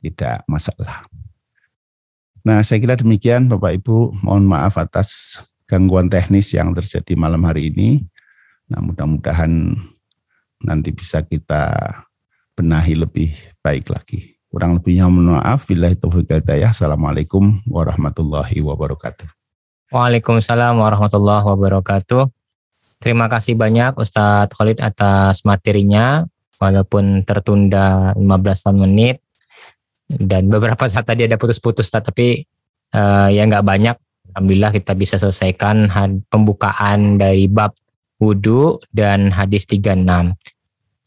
tidak 0.00 0.44
masalah. 0.44 1.08
Nah, 2.44 2.62
saya 2.64 2.78
kira 2.80 2.96
demikian 2.96 3.48
Bapak 3.48 3.80
Ibu, 3.82 4.24
mohon 4.24 4.48
maaf 4.48 4.78
atas 4.80 5.40
gangguan 5.68 6.08
teknis 6.08 6.52
yang 6.56 6.72
terjadi 6.72 7.12
malam 7.18 7.44
hari 7.44 7.68
ini. 7.68 8.04
Nah, 8.68 8.80
mudah-mudahan 8.84 9.76
nanti 10.64 10.90
bisa 10.92 11.24
kita 11.24 11.76
benahi 12.56 12.94
lebih 12.96 13.32
baik 13.60 13.92
lagi. 13.92 14.38
Kurang 14.48 14.80
lebihnya 14.80 15.08
mohon 15.12 15.36
maaf. 15.36 15.68
Wal 15.68 15.92
hidayah. 15.92 16.72
Assalamualaikum 16.72 17.60
warahmatullahi 17.68 18.64
wabarakatuh. 18.64 19.28
Waalaikumsalam 19.92 20.76
warahmatullahi 20.76 21.44
wabarakatuh. 21.44 22.28
Terima 22.98 23.28
kasih 23.30 23.54
banyak 23.54 23.94
Ustadz 23.94 24.52
Khalid 24.56 24.82
atas 24.82 25.46
materinya, 25.46 26.26
walaupun 26.58 27.22
tertunda 27.22 28.12
15 28.14 28.74
menit 28.76 29.22
dan 30.08 30.48
beberapa 30.48 30.88
saat 30.88 31.04
tadi 31.04 31.24
ada 31.24 31.36
putus-putus 31.36 31.88
tapi 31.88 32.42
eh, 32.92 33.28
ya 33.32 33.42
nggak 33.44 33.64
banyak. 33.64 33.96
Alhamdulillah 34.34 34.70
kita 34.70 34.92
bisa 34.94 35.16
selesaikan 35.16 35.88
had- 35.88 36.22
pembukaan 36.28 37.16
dari 37.16 37.48
bab 37.48 37.74
wudhu 38.20 38.78
dan 38.92 39.30
hadis 39.32 39.64
36. 39.66 40.04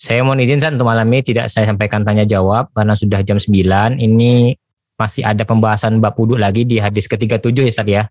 Saya 0.02 0.26
mohon 0.26 0.41
izin 0.41 0.58
Ustadz 0.58 0.76
untuk 0.82 0.89
malam 0.89 1.06
ini 1.14 1.22
tidak 1.22 1.45
saya 1.47 1.70
sampaikan 1.70 2.02
tanya 2.02 2.26
jawab 2.26 2.74
karena 2.74 2.97
sudah 2.97 3.22
jam 3.22 3.38
9. 3.38 4.02
Ini 4.02 4.58
masih 4.97 5.22
ada 5.26 5.45
pembahasan 5.45 6.02
bab 6.02 6.18
wudhu 6.18 6.38
lagi 6.38 6.66
di 6.66 6.82
hadis 6.82 7.06
ke-37 7.06 7.54
ya 7.54 7.70
Ustadz 7.70 7.93
ya. 7.93 8.04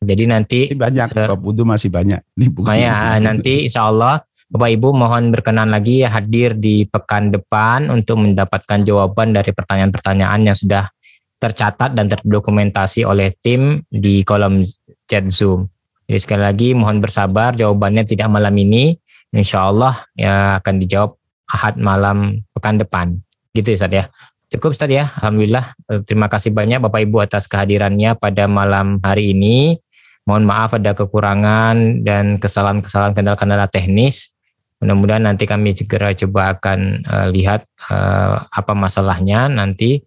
Jadi 0.00 0.24
nanti 0.24 0.60
Ini 0.72 0.80
banyak, 0.80 1.08
Eh, 1.12 1.28
Bab 1.28 1.44
Wudhu 1.44 1.68
masih 1.68 1.92
banyak. 1.92 2.24
Ini 2.40 2.46
bukan 2.48 2.72
Makanya 2.72 3.20
nanti 3.20 3.68
insya 3.68 3.84
Allah 3.84 4.24
Bapak 4.50 4.70
Ibu 4.74 4.88
mohon 4.90 5.30
berkenan 5.30 5.70
lagi 5.70 6.02
hadir 6.02 6.58
di 6.58 6.82
pekan 6.82 7.30
depan 7.30 7.86
untuk 7.86 8.18
mendapatkan 8.18 8.82
jawaban 8.82 9.30
dari 9.30 9.54
pertanyaan-pertanyaan 9.54 10.50
yang 10.50 10.58
sudah 10.58 10.90
tercatat 11.38 11.94
dan 11.94 12.10
terdokumentasi 12.10 13.06
oleh 13.06 13.38
tim 13.38 13.86
di 13.86 14.26
kolom 14.26 14.66
chat 15.06 15.30
Zoom. 15.30 15.70
Jadi 16.10 16.18
sekali 16.18 16.42
lagi 16.42 16.68
mohon 16.74 16.98
bersabar 16.98 17.54
jawabannya 17.54 18.02
tidak 18.02 18.26
malam 18.26 18.50
ini. 18.58 18.98
Insya 19.30 19.70
Allah 19.70 20.02
ya 20.18 20.58
akan 20.58 20.74
dijawab 20.82 21.14
ahad 21.46 21.78
malam 21.78 22.42
pekan 22.50 22.82
depan. 22.82 23.06
Gitu 23.54 23.70
ya 23.70 23.86
Ustaz 23.86 23.94
ya. 23.94 24.04
Cukup 24.50 24.74
Ustaz 24.74 24.90
ya. 24.90 25.14
Alhamdulillah. 25.22 25.78
Eh, 25.86 26.02
Terima 26.02 26.26
kasih 26.26 26.50
banyak 26.50 26.82
Bapak 26.82 27.06
Ibu 27.06 27.22
atas 27.22 27.46
kehadirannya 27.46 28.18
pada 28.18 28.50
malam 28.50 28.98
hari 28.98 29.30
ini. 29.30 29.78
Mohon 30.26 30.44
maaf 30.50 30.74
ada 30.74 30.98
kekurangan 30.98 32.02
dan 32.02 32.42
kesalahan-kesalahan 32.42 33.14
kendala-kendala 33.14 33.70
teknis. 33.70 34.34
Mudah-mudahan 34.80 35.28
nanti 35.28 35.44
kami 35.44 35.76
segera 35.76 36.16
coba 36.16 36.56
akan 36.56 37.04
eh, 37.04 37.26
lihat 37.36 37.68
eh, 37.92 38.36
apa 38.48 38.72
masalahnya 38.72 39.52
nanti 39.52 40.00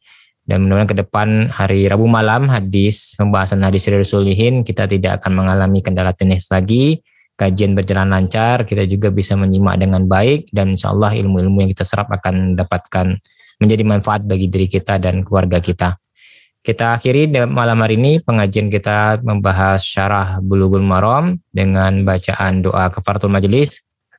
dan 0.43 0.65
mudah-mudahan 0.65 0.91
ke 0.91 0.97
depan 0.97 1.27
hari 1.53 1.87
Rabu 1.87 2.03
malam 2.09 2.51
hadis 2.51 3.15
pembahasan 3.15 3.63
hadis 3.63 3.87
Riyadhus 3.87 4.11
Shalihin 4.11 4.67
kita 4.67 4.89
tidak 4.89 5.23
akan 5.23 5.45
mengalami 5.45 5.79
kendala 5.79 6.11
teknis 6.11 6.51
lagi. 6.51 6.99
Kajian 7.33 7.73
berjalan 7.73 8.13
lancar, 8.13 8.61
kita 8.61 8.85
juga 8.85 9.09
bisa 9.09 9.33
menyimak 9.33 9.81
dengan 9.81 10.05
baik 10.05 10.53
dan 10.53 10.77
insya 10.77 10.93
Allah 10.93 11.17
ilmu-ilmu 11.17 11.65
yang 11.65 11.71
kita 11.73 11.81
serap 11.81 12.13
akan 12.13 12.53
mendapatkan 12.53 13.17
menjadi 13.57 13.83
manfaat 13.89 14.21
bagi 14.21 14.53
diri 14.53 14.69
kita 14.69 15.01
dan 15.01 15.25
keluarga 15.25 15.57
kita. 15.57 15.97
Kita 16.63 16.95
akhiri 16.95 17.33
malam 17.49 17.81
hari 17.81 17.97
ini 17.97 18.21
pengajian 18.21 18.69
kita 18.69 19.19
membahas 19.25 19.81
syarah 19.81 20.39
Bulughul 20.39 20.85
Maram 20.85 21.41
dengan 21.49 22.05
bacaan 22.05 22.61
doa 22.61 22.87
kafaratul 22.93 23.33
majelis. 23.33 23.81